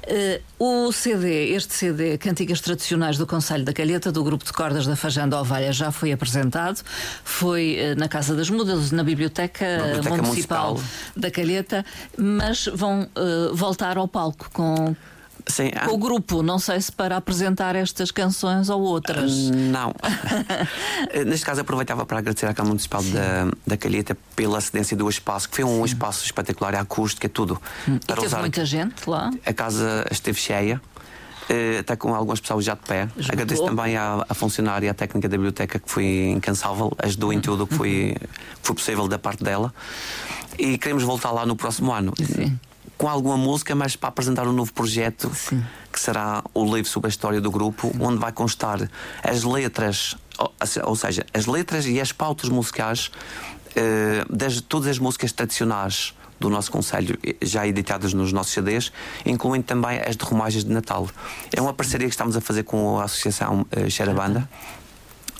Eh, 0.03 0.41
o 0.57 0.91
CD, 0.91 1.49
este 1.53 1.73
CD, 1.73 2.17
Cantigas 2.17 2.61
Tradicionais 2.61 3.17
do 3.17 3.25
Conselho 3.25 3.63
da 3.65 3.73
Calheta, 3.73 4.11
do 4.11 4.23
Grupo 4.23 4.43
de 4.45 4.53
Cordas 4.53 4.85
da 4.85 4.95
Fajanda 4.95 5.39
Ovelha, 5.39 5.71
já 5.71 5.91
foi 5.91 6.11
apresentado. 6.11 6.81
Foi 7.23 7.75
eh, 7.77 7.95
na 7.95 8.07
Casa 8.07 8.35
das 8.35 8.49
Mudas, 8.49 8.91
na 8.91 9.03
Biblioteca, 9.03 9.65
Biblioteca 9.83 10.17
Municipal, 10.21 10.73
Municipal. 10.75 11.13
da 11.15 11.31
Calheta, 11.31 11.85
mas 12.17 12.65
vão 12.73 13.07
eh, 13.15 13.49
voltar 13.53 13.97
ao 13.97 14.07
palco 14.07 14.49
com. 14.53 14.95
Sim, 15.49 15.71
ah, 15.75 15.87
com 15.87 15.95
o 15.95 15.97
grupo, 15.97 16.43
não 16.43 16.59
sei 16.59 16.79
se 16.79 16.91
para 16.91 17.17
apresentar 17.17 17.75
estas 17.75 18.11
canções 18.11 18.69
ou 18.69 18.81
outras. 18.81 19.49
Não. 19.49 19.93
Eh, 21.09 21.25
Neste 21.25 21.43
caso, 21.45 21.61
aproveitava 21.61 22.05
para 22.05 22.19
agradecer 22.19 22.45
à 22.45 22.53
Câmara 22.53 22.69
Municipal 22.69 23.01
da, 23.03 23.51
da 23.65 23.75
Calheta 23.75 24.15
pela 24.35 24.61
cedência 24.61 24.95
do 24.95 25.09
espaço, 25.09 25.49
que 25.49 25.55
foi 25.55 25.65
um 25.65 25.83
espaço 25.83 26.23
espetacular, 26.23 26.75
a 26.75 26.81
acústica, 26.81 27.27
tudo. 27.27 27.59
e 27.87 27.99
para 28.05 28.15
teve 28.15 28.27
usar. 28.27 28.39
muita 28.39 28.63
gente 28.63 29.09
lá. 29.09 29.31
A 29.43 29.51
casa 29.53 30.05
esteve 30.11 30.39
cheia. 30.39 30.79
eh, 31.49 31.79
Até 31.79 31.95
com 31.95 32.13
algumas 32.13 32.39
pessoas 32.39 32.63
já 32.63 32.75
de 32.75 32.81
pé. 32.81 33.03
Esgotou. 33.17 33.33
Agradeço 33.33 33.65
também 33.65 33.97
à, 33.97 34.23
à 34.29 34.33
funcionária 34.35 34.85
e 34.85 34.89
à 34.89 34.93
técnica 34.93 35.27
da 35.27 35.35
biblioteca 35.35 35.79
que 35.79 35.89
foi 35.89 36.27
incansável, 36.29 36.93
ajudou 36.99 37.33
em 37.33 37.41
tudo 37.41 37.63
o 37.63 37.67
que 37.67 37.73
foi, 37.73 38.15
que 38.19 38.27
foi 38.61 38.75
possível 38.75 39.07
da 39.07 39.17
parte 39.17 39.43
dela. 39.43 39.73
E 40.59 40.77
queremos 40.77 41.01
voltar 41.03 41.31
lá 41.31 41.43
no 41.45 41.55
próximo 41.55 41.91
ano. 41.91 42.13
Sim. 42.23 42.59
Com 42.99 43.07
alguma 43.07 43.37
música, 43.37 43.73
mas 43.73 43.95
para 43.95 44.09
apresentar 44.09 44.45
um 44.45 44.51
novo 44.51 44.73
projeto 44.73 45.31
Sim. 45.33 45.63
que 45.89 45.97
será 45.97 46.43
o 46.53 46.65
livro 46.65 46.85
sobre 46.85 47.07
a 47.07 47.09
história 47.09 47.39
do 47.39 47.49
grupo, 47.49 47.95
onde 47.97 48.19
vai 48.19 48.33
constar 48.33 48.91
as 49.23 49.43
letras, 49.45 50.17
ou, 50.37 50.53
ou 50.83 50.95
seja, 50.97 51.25
as 51.33 51.45
letras 51.45 51.85
e 51.85 52.01
as 52.01 52.11
pautas 52.11 52.49
musicais 52.49 53.09
eh, 53.73 54.25
das 54.29 54.59
todas 54.59 54.89
as 54.89 54.99
músicas 54.99 55.31
tradicionais 55.31 56.13
do 56.41 56.49
nosso 56.49 56.69
Conselho, 56.69 57.17
já 57.41 57.65
editadas 57.65 58.13
nos 58.13 58.33
nossos 58.33 58.51
CDs, 58.51 58.91
incluindo 59.25 59.63
também 59.63 60.01
as 60.05 60.17
de 60.17 60.25
romagens 60.25 60.65
de 60.65 60.71
Natal. 60.71 61.07
É 61.55 61.61
uma 61.61 61.73
parceria 61.73 62.05
que 62.05 62.13
estamos 62.13 62.35
a 62.35 62.41
fazer 62.41 62.63
com 62.63 62.99
a 62.99 63.05
Associação 63.05 63.65
eh, 63.71 63.89
Xerabanda 63.89 64.49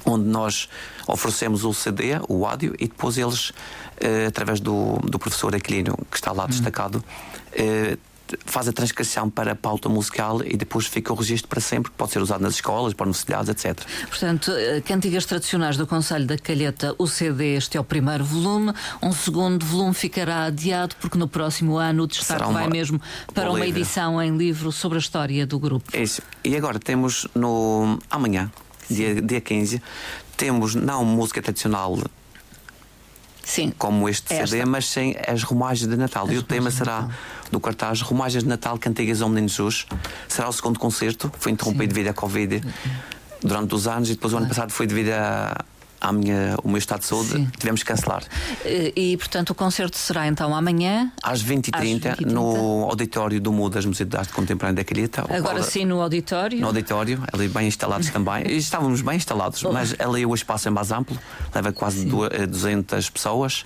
onde 0.05 0.26
nós 0.26 0.70
oferecemos 1.07 1.64
o 1.64 1.74
CD, 1.74 2.20
o 2.28 2.45
áudio, 2.45 2.74
e 2.80 2.88
depois 2.88 3.18
eles, 3.18 3.51
eh, 3.99 4.26
através 4.28 4.60
do, 4.60 4.97
do 5.03 5.20
professor 5.20 5.53
Aquilino, 5.55 5.97
que 6.10 6.18
está 6.18 6.32
lá 6.32 6.45
destacado, 6.47 7.03
eh, 7.05 7.29
faz 8.45 8.68
a 8.68 8.72
transcrição 8.72 9.28
para 9.28 9.54
a 9.54 9.56
pauta 9.56 9.89
musical 9.89 10.43
e 10.45 10.56
depois 10.56 10.86
fica 10.86 11.12
o 11.12 11.16
registro 11.16 11.47
para 11.50 11.60
sempre, 11.60 11.89
que 11.91 11.97
pode 11.97 12.12
ser 12.12 12.22
usado 12.22 12.41
nas 12.41 12.54
escolas, 12.54 12.93
para 12.93 13.06
universidades, 13.06 13.50
etc. 13.50 13.84
Portanto, 14.08 14.52
eh, 14.52 14.82
Cantigas 14.82 15.26
Tradicionais 15.26 15.78
do 15.78 15.88
Conselho 15.88 16.28
da 16.28 16.38
Calheta, 16.38 16.93
o 17.00 17.08
CD, 17.08 17.56
este 17.56 17.76
é 17.76 17.80
o 17.80 17.84
primeiro 17.84 18.24
volume. 18.24 18.72
Um 19.02 19.12
segundo 19.12 19.66
volume 19.66 19.95
ficará 19.95 20.43
adiado, 20.43 20.95
porque 21.02 21.18
no 21.18 21.28
próximo 21.28 21.78
ano 21.78 22.04
o 22.04 22.08
destaque 22.08 22.43
uma- 22.43 22.54
vai 22.54 22.68
mesmo 22.70 23.02
para 23.34 23.50
um 23.52 23.56
uma 23.56 23.66
edição 23.66 24.22
em 24.22 24.38
livro 24.38 24.72
sobre 24.72 25.00
a 25.00 25.02
história 25.02 25.47
do 25.47 25.58
grupo. 25.58 25.89
É 25.91 26.04
isso. 26.04 26.22
E 26.43 26.56
agora 26.56 26.78
temos 26.78 27.28
no 27.34 27.97
amanhã, 28.12 28.52
dia, 28.88 29.20
dia 29.24 29.41
15, 29.41 29.82
temos 30.38 30.76
não 30.76 31.04
música 31.04 31.41
tradicional 31.41 31.97
Sim. 33.50 33.74
como 33.78 34.08
este 34.08 34.32
Esta. 34.32 34.47
CD, 34.47 34.64
mas 34.64 34.88
sem 34.88 35.16
as 35.28 35.41
romagens 35.41 35.89
de 35.89 35.97
Natal. 35.97 36.26
As 36.26 36.32
e 36.32 36.38
o 36.38 36.43
tema 36.43 36.70
será 36.70 37.10
do 37.52 37.60
cartaz 37.60 38.00
Romagens 38.02 38.43
de 38.43 38.50
Natal 38.50 38.78
Cantigas 38.78 39.24
ao 39.24 39.30
Menino 39.30 39.50
Jesus. 39.50 39.88
Será 40.28 40.47
o 40.47 40.54
segundo 40.54 40.80
concerto, 40.80 41.32
foi 41.39 41.52
interrompido 41.52 41.93
devido 41.93 42.10
à 42.10 42.14
Covid 42.14 42.62
durante 43.41 43.74
os 43.74 43.88
anos 43.88 44.10
e 44.10 44.14
depois 44.14 44.34
o 44.34 44.38
ano 44.38 44.47
passado 44.47 44.72
foi 44.72 44.86
devido 44.86 45.10
a, 45.10 45.66
à 46.02 46.12
minha, 46.12 46.56
ao 46.64 46.68
meu 46.70 46.78
estado 46.78 47.00
de 47.02 47.06
saúde, 47.08 47.30
Sim. 47.32 47.47
tivemos 47.58 47.82
que 47.84 47.88
cancelar. 47.88 48.24
Eh, 48.66 48.93
E, 48.95 49.18
portanto, 49.18 49.52
o 49.52 49.56
concerto 49.56 49.97
será 49.97 50.28
então 50.28 50.54
amanhã. 50.56 51.12
Às 51.24 51.43
20h30, 51.43 52.12
Às 52.12 52.18
20h30. 52.20 52.32
no 52.32 52.86
auditório 52.89 53.39
do 53.41 53.52
MUDAS, 53.52 53.86
Museu 53.86 54.06
de 54.06 54.18
Arte 54.18 54.34
Contemporânea 54.34 54.84
da 54.84 54.84
Calheta. 54.84 55.26
o 55.30 55.34
Agora 55.34 55.64
sim 55.64 55.86
no 55.86 56.02
auditório. 56.02 56.60
No 56.60 56.68
auditório, 56.68 57.24
ali 57.34 57.47
bem 57.47 57.68
instalados 57.68 58.10
também. 58.10 58.43
Estávamos 58.58 59.02
bem 59.02 59.16
instalados, 59.18 59.62
mas 59.64 59.95
ali 60.00 60.26
o 60.26 60.34
espaço 60.34 60.68
é 60.68 60.72
mais 60.72 60.91
amplo, 60.91 61.18
leva 61.54 61.72
quase 61.72 62.08
eh, 62.32 62.45
200 62.45 63.10
pessoas. 63.10 63.66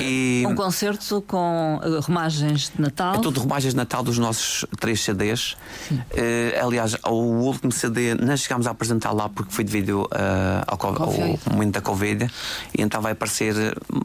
E 0.00 0.44
Um 0.46 0.54
concerto 0.54 1.22
com 1.26 1.80
eh, 1.82 2.00
romagens 2.00 2.70
de 2.74 2.80
Natal. 2.80 3.14
é 3.16 3.18
tudo 3.18 3.40
romagens 3.40 3.72
de 3.72 3.76
Natal 3.76 4.02
dos 4.02 4.18
nossos 4.18 4.64
três 4.78 5.00
CDs. 5.02 5.56
Eh, 6.10 6.58
aliás, 6.62 6.96
o 7.04 7.12
último 7.14 7.72
CD 7.72 8.14
não 8.14 8.36
chegámos 8.36 8.66
a 8.66 8.70
apresentar 8.70 9.12
lá 9.12 9.28
porque 9.28 9.52
foi 9.52 9.64
devido 9.64 10.08
eh, 10.12 10.62
ao, 10.66 10.76
co- 10.78 10.92
Covid. 10.94 11.38
ao 11.46 11.52
momento 11.52 11.72
da 11.74 11.80
Covid, 11.80 12.30
e 12.76 12.82
então 12.82 13.00
vai 13.00 13.12
aparecer 13.12 13.54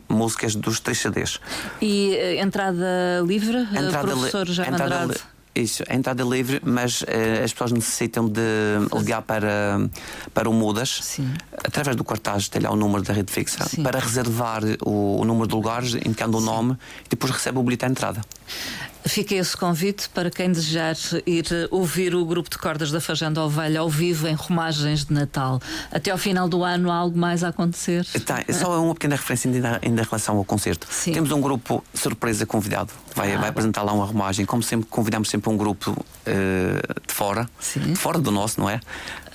músicas 0.08 0.56
dos 0.56 0.80
três 0.80 1.00
CDs. 1.00 1.40
E 1.82 2.14
eh, 2.16 2.42
entrada 2.42 3.22
livre, 3.26 3.58
Entrada 3.72 4.02
li- 4.14 4.14
professor 4.20 4.48
Jaime 4.48 4.74
entrada 4.74 4.96
Andrade. 5.04 5.14
li- 5.14 5.39
Isso, 5.60 5.84
a 5.90 5.96
entrada 5.96 6.24
livre, 6.24 6.62
mas 6.64 7.04
eh, 7.08 7.42
as 7.44 7.52
pessoas 7.52 7.72
necessitam 7.72 8.28
de 8.28 8.42
ligar 8.98 9.22
para, 9.22 9.90
para 10.34 10.50
o 10.50 10.54
Mudas, 10.54 11.00
Sim. 11.02 11.32
através 11.64 11.96
do 11.96 12.04
cartaz, 12.04 12.48
tem 12.48 12.62
lá 12.62 12.72
o 12.72 12.76
número 12.76 13.04
da 13.04 13.14
rede 13.14 13.32
fixa, 13.32 13.66
Sim. 13.66 13.84
para 13.84 14.00
reservar 14.00 14.62
o, 14.86 15.20
o 15.22 15.26
número 15.26 15.48
de 15.48 15.54
lugares, 15.56 15.94
indicando 15.96 16.38
o 16.38 16.42
nome, 16.42 16.78
e 17.06 17.10
depois 17.10 17.32
recebe 17.32 17.58
o 17.60 17.64
bilhete 17.64 17.86
à 17.86 17.90
entrada. 17.90 18.22
Fica 19.06 19.34
esse 19.34 19.56
convite 19.56 20.10
para 20.10 20.30
quem 20.30 20.52
desejar 20.52 20.94
ir 21.26 21.46
eh, 21.52 21.68
ouvir 21.72 22.14
o 22.14 22.26
grupo 22.26 22.50
de 22.50 22.58
cordas 22.58 22.92
da 22.92 23.00
Fajanda 23.00 23.42
Ovelha 23.42 23.80
ao 23.80 23.90
vivo 23.90 24.28
em 24.28 24.34
romagens 24.34 25.06
de 25.06 25.14
Natal. 25.14 25.62
Até 25.90 26.12
ao 26.12 26.18
final 26.18 26.50
do 26.50 26.66
ano 26.66 26.92
há 26.92 26.96
algo 26.96 27.18
mais 27.18 27.42
a 27.44 27.48
acontecer. 27.48 28.06
Tá, 28.26 28.44
só 28.52 28.84
uma 28.84 28.94
pequena 28.94 29.16
referência 29.16 29.50
ainda, 29.50 29.80
ainda 29.82 30.02
em 30.02 30.06
relação 30.06 30.36
ao 30.38 30.44
concerto. 30.44 30.86
Sim. 30.92 31.14
Temos 31.14 31.32
um 31.32 31.40
grupo 31.40 31.82
surpresa 31.94 32.46
convidado, 32.46 32.92
vai, 33.16 33.34
Ah. 33.34 33.40
vai 33.40 33.50
apresentar 33.50 33.84
lá 33.84 33.94
uma 33.94 34.06
romagem. 34.06 34.46
Como 34.46 34.62
sempre, 34.62 34.86
convidamos 34.90 35.30
sempre 35.30 35.49
um 35.50 35.58
grupo 35.58 36.06
eh, 36.26 36.82
de 37.08 37.14
fora, 37.14 37.50
Sim. 37.60 37.96
fora 37.96 38.20
do 38.20 38.32
nosso, 38.32 38.60
não 38.60 38.70
é? 38.70 38.80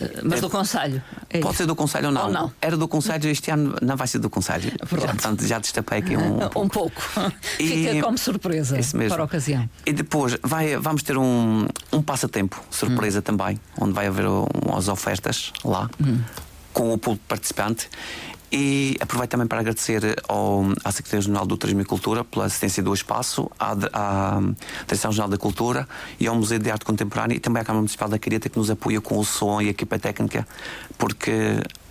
Eh, 0.00 0.20
Mas 0.22 0.40
do 0.40 0.48
Conselho. 0.50 1.02
É 1.30 1.38
Pode 1.38 1.52
isso. 1.54 1.62
ser 1.62 1.66
do 1.66 1.74
Conselho 1.76 2.06
ou 2.06 2.12
não. 2.12 2.30
Não. 2.30 2.52
Era 2.60 2.76
do 2.76 2.86
Conselho, 2.88 3.28
este 3.30 3.50
ano 3.50 3.76
não 3.82 3.96
vai 3.96 4.06
ser 4.06 4.18
do 4.18 4.30
Conselho. 4.30 4.72
Já, 4.90 5.08
portanto, 5.08 5.46
já 5.46 5.58
destapei 5.58 5.98
aqui 5.98 6.16
um. 6.16 6.38
Um 6.56 6.68
pouco. 6.68 7.02
E- 7.58 7.68
Fica 7.68 8.02
como 8.02 8.16
surpresa 8.18 8.76
para 9.08 9.22
a 9.22 9.24
ocasião. 9.24 9.68
E 9.86 9.92
depois 9.92 10.36
vai, 10.42 10.76
vamos 10.76 11.02
ter 11.02 11.16
um, 11.18 11.66
um 11.92 12.00
passatempo 12.02 12.60
surpresa 12.70 13.18
Hum. 13.18 13.22
também, 13.22 13.60
onde 13.80 13.92
vai 13.92 14.06
haver 14.06 14.26
um- 14.26 14.46
umas 14.66 14.88
ofertas 14.88 15.52
lá 15.64 15.90
Hum. 16.00 16.20
com 16.72 16.92
o 16.92 16.98
público 16.98 17.24
participante. 17.28 17.88
E 18.57 18.96
aproveito 19.00 19.32
também 19.32 19.48
para 19.48 19.59
agradecer 19.59 20.14
ao, 20.28 20.64
à 20.84 20.92
Secretaria-Geral 20.92 21.44
do 21.44 21.57
Turismo 21.57 21.80
e 21.80 21.84
Cultura 21.84 22.22
pela 22.22 22.44
assistência 22.44 22.80
do 22.84 22.94
espaço, 22.94 23.50
à, 23.59 23.72
à 23.92 24.40
Direção-Geral 24.86 25.28
da 25.28 25.36
Cultura 25.36 25.88
e 26.20 26.28
ao 26.28 26.36
Museu 26.36 26.61
de 26.61 26.70
Arte 26.70 26.84
Contemporânea 26.84 27.34
e 27.34 27.40
também 27.40 27.61
à 27.61 27.64
Câmara 27.64 27.80
Municipal 27.80 28.09
da 28.09 28.16
Careta 28.16 28.48
que 28.48 28.57
nos 28.57 28.70
apoia 28.70 29.00
com 29.00 29.18
o 29.18 29.24
som 29.24 29.61
e 29.61 29.66
a 29.66 29.70
equipa 29.70 29.98
técnica, 29.98 30.46
porque 30.96 31.32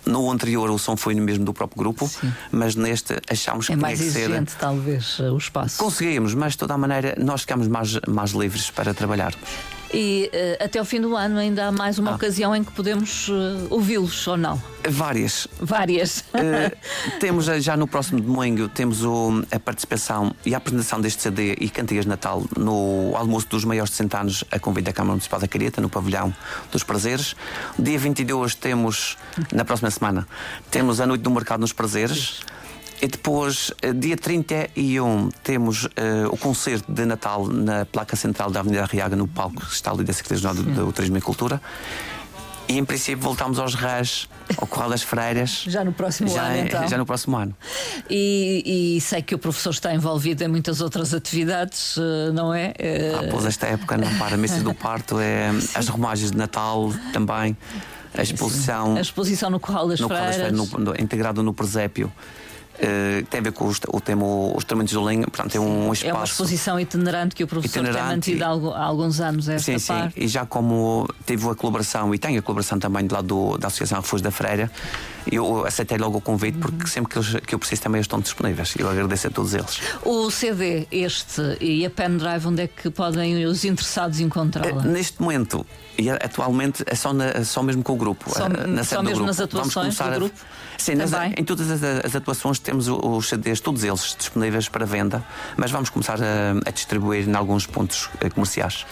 no 0.06 0.30
anterior 0.30 0.70
o 0.70 0.78
som 0.78 0.96
foi 0.96 1.14
mesmo 1.14 1.44
do 1.44 1.52
próprio 1.52 1.76
grupo, 1.78 2.08
Sim. 2.08 2.32
mas 2.50 2.74
neste 2.74 3.14
achámos 3.28 3.68
É 3.68 3.74
que 3.74 3.80
mais 3.82 3.98
tinha 3.98 4.10
que 4.10 4.14
ser. 4.14 4.24
exigente, 4.30 4.54
talvez, 4.58 5.18
eh, 5.20 5.30
o 5.30 5.36
espaço. 5.36 5.76
Conseguimos, 5.76 6.32
mas 6.32 6.52
de 6.52 6.58
toda 6.58 6.72
a 6.72 6.78
maneira 6.78 7.14
nós 7.18 7.42
ficamos 7.42 7.68
mais, 7.68 8.00
mais 8.08 8.30
livres 8.30 8.70
para 8.70 8.94
trabalhar. 8.94 9.34
E 9.94 10.28
eh, 10.32 10.58
até 10.60 10.78
ao 10.80 10.84
fim 10.84 11.00
do 11.00 11.16
ano 11.16 11.38
ainda 11.38 11.66
há 11.68 11.72
mais 11.72 11.98
uma 11.98 12.10
Ah. 12.10 12.14
ocasião 12.16 12.54
em 12.54 12.64
que 12.64 12.72
podemos 12.72 13.28
eh, 13.30 13.66
ouvi-los 13.70 14.26
ou 14.26 14.36
não? 14.36 14.60
Várias. 14.88 15.46
Várias. 15.60 16.24
Eh, 16.34 16.72
temos 17.20 17.46
já 17.46 17.76
no 17.76 17.86
próximo 17.86 18.20
domingo 18.20 18.68
temos 18.68 19.04
o- 19.04 19.42
a 19.52 19.58
participação 19.60 20.34
e 20.44 20.52
a 20.54 20.58
apresentação 20.58 21.00
deste 21.00 21.22
CD 21.22 21.54
e 21.60 21.68
Cantigas 21.70 22.04
de 22.04 22.08
Natal 22.08 22.42
no 22.58 23.14
almoço 23.16 23.46
dos 23.48 23.64
maiores 23.64 23.90
de 23.90 23.96
60 23.96 24.18
anos 24.20 24.44
a 24.50 24.58
convite 24.58 24.86
da 24.86 24.92
Câmara 24.92 25.12
Municipal 25.12 25.38
da 25.40 25.46
Careta, 25.48 25.80
no 25.80 25.88
pavilhão 25.88 26.34
dos 26.72 26.82
prazeres. 26.82 27.34
Dia 27.78 27.98
22 27.98 28.54
temos, 28.54 29.16
na 29.52 29.64
próxima 29.64 29.90
semana, 29.90 30.26
temos 30.70 31.00
a 31.00 31.06
noite 31.06 31.22
do 31.22 31.30
mercado 31.30 31.60
nos 31.60 31.72
prazeres. 31.72 32.40
E 33.02 33.08
depois, 33.08 33.72
eh, 33.82 33.92
dia 33.92 34.16
31, 34.16 35.28
temos 35.42 35.88
eh, 35.96 36.26
o 36.30 36.36
concerto 36.36 36.90
de 36.90 37.04
Natal 37.04 37.46
na 37.46 37.84
placa 37.84 38.16
central 38.16 38.50
da 38.50 38.60
Avenida 38.60 38.82
Arriaga, 38.82 39.14
no 39.16 39.26
palco 39.28 39.56
que 39.66 39.72
está 39.72 39.90
ali 39.90 40.04
da 40.04 40.12
Secretaria-Geral 40.12 40.54
do, 40.54 40.62
do 40.86 40.92
Turismo 40.92 41.18
e 41.18 41.20
Cultura. 41.20 41.60
E 42.66 42.78
em 42.78 42.84
princípio 42.84 43.18
voltamos 43.22 43.58
aos 43.58 43.74
RAS, 43.74 44.26
ao 44.56 44.66
Corral 44.66 44.88
das 44.88 45.02
Freiras. 45.02 45.64
Já 45.68 45.84
no 45.84 45.92
próximo 45.92 46.30
já, 46.30 46.44
ano, 46.44 46.56
então. 46.66 46.88
já 46.88 46.96
no 46.96 47.04
próximo 47.04 47.36
ano. 47.36 47.54
E, 48.08 48.96
e 48.96 49.00
sei 49.02 49.20
que 49.20 49.34
o 49.34 49.38
professor 49.38 49.70
está 49.70 49.92
envolvido 49.94 50.42
em 50.44 50.48
muitas 50.48 50.80
outras 50.80 51.12
atividades, 51.12 51.96
eh, 51.98 52.30
não 52.32 52.54
é? 52.54 52.68
Ah, 53.18 53.28
pois 53.30 53.44
esta 53.44 53.66
época 53.66 53.98
não 53.98 54.08
para. 54.16 54.38
Missa 54.38 54.60
do 54.60 54.72
Parto, 54.72 55.18
é, 55.20 55.50
as 55.74 55.88
romagens 55.88 56.30
de 56.30 56.38
Natal 56.38 56.90
também, 57.12 57.54
a 58.16 58.22
exposição 58.22 58.96
A 58.96 59.00
exposição 59.02 59.50
no 59.50 59.60
Corral 59.60 59.88
das 59.88 60.00
no, 60.00 60.08
Corral 60.08 60.24
das 60.24 60.36
Freiras. 60.36 60.56
Freiras, 60.58 60.78
no- 60.78 60.92
no- 60.92 61.02
integrado 61.02 61.42
no 61.42 61.52
presépio. 61.52 62.10
Que 62.78 63.26
tem 63.30 63.40
a 63.40 63.42
ver 63.42 63.52
com 63.52 63.66
os- 63.66 63.80
o 63.88 64.00
tema 64.00 64.24
os 64.26 64.56
instrumentos 64.58 64.92
do 64.92 65.02
lenho, 65.02 65.22
portanto 65.30 65.54
é 65.54 65.60
um 65.60 65.92
espaço. 65.92 66.10
É 66.10 66.12
uma 66.12 66.24
exposição 66.24 66.78
itinerante 66.80 67.34
que 67.34 67.44
o 67.44 67.46
professor 67.46 67.74
tem 67.82 67.82
Itinerante 67.90 68.14
mantido 68.14 68.38
e- 68.38 68.42
há, 68.42 68.48
há 68.48 68.84
alguns 68.84 69.20
anos 69.20 69.48
esta 69.48 69.72
Sim, 69.72 69.78
sim. 69.78 69.86
parte. 69.86 70.20
E 70.24 70.28
já 70.28 70.44
como 70.44 71.08
tive 71.26 71.48
a 71.48 71.54
colaboração 71.54 72.14
e 72.14 72.18
tenho 72.18 72.38
a 72.38 72.42
colaboração 72.42 72.78
também 72.78 73.06
do 73.06 73.14
lado 73.14 73.26
do- 73.26 73.58
da 73.58 73.68
Associação 73.68 74.00
Refúgio 74.00 74.24
da 74.24 74.30
Freira, 74.30 74.70
eu 75.30 75.64
aceitei 75.66 75.96
logo 75.98 76.18
o 76.18 76.20
convite 76.20 76.58
porque 76.58 76.86
sempre 76.86 77.12
que, 77.12 77.18
eles- 77.18 77.40
que 77.46 77.54
eu 77.54 77.58
preciso 77.58 77.82
também 77.82 77.98
eles 77.98 78.04
estão 78.06 78.20
disponíveis. 78.20 78.74
Eu 78.78 78.88
agradeço 78.90 79.28
a 79.28 79.30
todos 79.30 79.54
eles. 79.54 79.80
O 80.02 80.30
CD, 80.30 80.86
este 80.90 81.40
e 81.60 81.86
a 81.86 81.90
pendrive, 81.90 82.46
onde 82.48 82.62
é 82.62 82.66
que 82.66 82.90
podem 82.90 83.44
os 83.46 83.64
interessados 83.64 84.20
encontrá-la? 84.20 84.82
Eh, 84.82 84.88
Neste 84.88 85.20
momento 85.22 85.64
e 85.96 86.10
a- 86.10 86.16
atualmente 86.16 86.82
é 86.86 86.94
só, 86.94 87.12
na- 87.12 87.44
só 87.44 87.62
mesmo 87.62 87.82
com 87.82 87.92
o 87.94 87.96
grupo. 87.96 88.30
Só- 88.30 88.46
eh, 88.46 88.66
na 88.66 88.84
só 88.84 88.96
do 88.96 89.02
mesmo 89.04 89.16
grupo. 89.24 89.26
nas 89.26 89.40
atuações 89.40 89.96
do 89.96 90.02
a- 90.02 90.10
grupo? 90.10 90.34
Sim, 90.76 90.96
nas- 90.96 91.12
em 91.36 91.44
todas 91.44 91.70
as, 91.70 91.82
as 92.04 92.16
atuações 92.16 92.58
temos 92.64 92.88
os 92.88 93.28
CDs, 93.28 93.60
todos 93.60 93.84
eles 93.84 94.16
disponíveis 94.18 94.68
para 94.68 94.86
venda, 94.86 95.22
mas 95.56 95.70
vamos 95.70 95.90
começar 95.90 96.18
a, 96.20 96.52
a 96.66 96.70
distribuir 96.70 97.28
em 97.28 97.34
alguns 97.34 97.66
pontos 97.66 98.08
eh, 98.20 98.30
comerciais. 98.30 98.86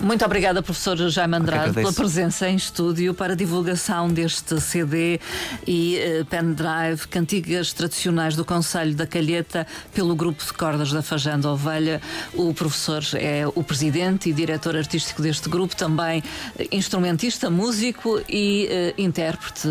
Muito 0.00 0.24
obrigada, 0.24 0.62
professor 0.62 0.96
Jaime 0.96 1.36
Andrade, 1.36 1.74
pela 1.74 1.92
presença 1.92 2.48
em 2.48 2.56
estúdio 2.56 3.12
para 3.12 3.34
a 3.34 3.36
divulgação 3.36 4.08
deste 4.08 4.60
CD 4.60 5.20
e 5.66 5.98
eh, 5.98 6.24
pendrive, 6.28 7.06
cantigas 7.10 7.72
tradicionais 7.72 8.34
do 8.34 8.44
Conselho 8.44 8.94
da 8.94 9.06
Calheta, 9.06 9.66
pelo 9.94 10.16
grupo 10.16 10.44
de 10.44 10.52
cordas 10.54 10.90
da 10.90 11.02
Fajanda 11.02 11.48
Ovelha. 11.50 12.00
O 12.34 12.54
professor 12.54 13.02
é 13.14 13.44
o 13.54 13.62
presidente 13.62 14.30
e 14.30 14.32
diretor 14.32 14.76
artístico 14.76 15.20
deste 15.20 15.48
grupo, 15.48 15.76
também 15.76 16.22
eh, 16.58 16.68
instrumentista, 16.72 17.50
músico 17.50 18.20
e 18.28 18.66
eh, 18.70 18.94
intérprete, 18.96 19.68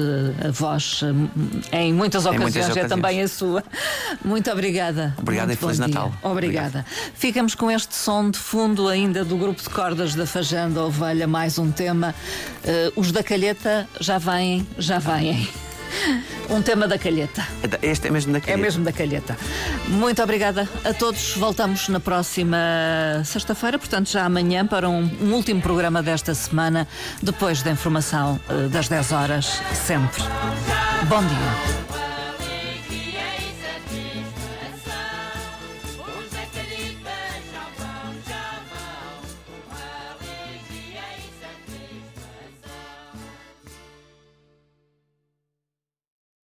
a 0.48 0.52
voz 0.52 1.02
em 1.72 1.94
muitas 1.94 2.26
Em 2.26 2.30
ocasiões, 2.30 2.54
muitas 2.54 2.70
é 2.70 2.72
ocasiões. 2.72 2.90
também 2.90 3.22
a 3.22 3.28
sua. 3.40 3.64
Muito 4.24 4.52
obrigada. 4.52 5.16
Obrigado 5.18 5.48
Muito 5.48 5.60
e 5.60 5.62
Feliz 5.62 5.78
dia. 5.78 5.88
Natal. 5.88 6.14
Obrigada. 6.22 6.86
Ficamos 7.16 7.56
com 7.56 7.72
este 7.72 7.96
som 7.96 8.30
de 8.30 8.38
fundo 8.38 8.88
ainda 8.88 9.24
do 9.24 9.38
grupo 9.38 9.62
de 9.62 9.70
cordas 9.70 10.14
da 10.14 10.26
Fajanda 10.26 10.84
Ovelha, 10.84 11.28
mais 11.28 11.58
um 11.58 11.72
tema. 11.72 12.14
Eh, 12.64 12.92
os 12.96 13.12
da 13.12 13.24
Calheta 13.24 13.88
já 14.00 14.18
vêm, 14.18 14.68
já 14.78 15.00
vêm. 15.00 15.48
Um 16.52 16.62
tema 16.62 16.88
da 16.88 17.00
Calheta. 17.00 17.44
Este 17.82 18.08
é 18.08 18.12
mesmo 18.12 18.32
daqui. 18.34 18.52
É 18.52 18.58
mesmo 18.58 18.84
da 18.84 18.92
Calheta. 18.92 19.36
Muito 19.88 20.22
obrigada 20.22 20.70
a 20.84 20.94
todos. 20.94 21.36
Voltamos 21.36 21.90
na 21.90 22.00
próxima 22.00 22.58
sexta-feira, 23.26 23.80
portanto, 23.80 24.10
já 24.12 24.24
amanhã, 24.24 24.66
para 24.68 24.88
um, 24.88 25.10
um 25.22 25.34
último 25.34 25.62
programa 25.62 26.04
desta 26.04 26.34
semana, 26.36 26.88
depois 27.24 27.64
da 27.64 27.72
informação 27.72 28.40
eh, 28.50 28.68
das 28.68 28.88
10 28.88 29.12
horas, 29.12 29.62
sempre. 29.74 30.24
Bom 31.08 31.22
dia. 31.22 32.19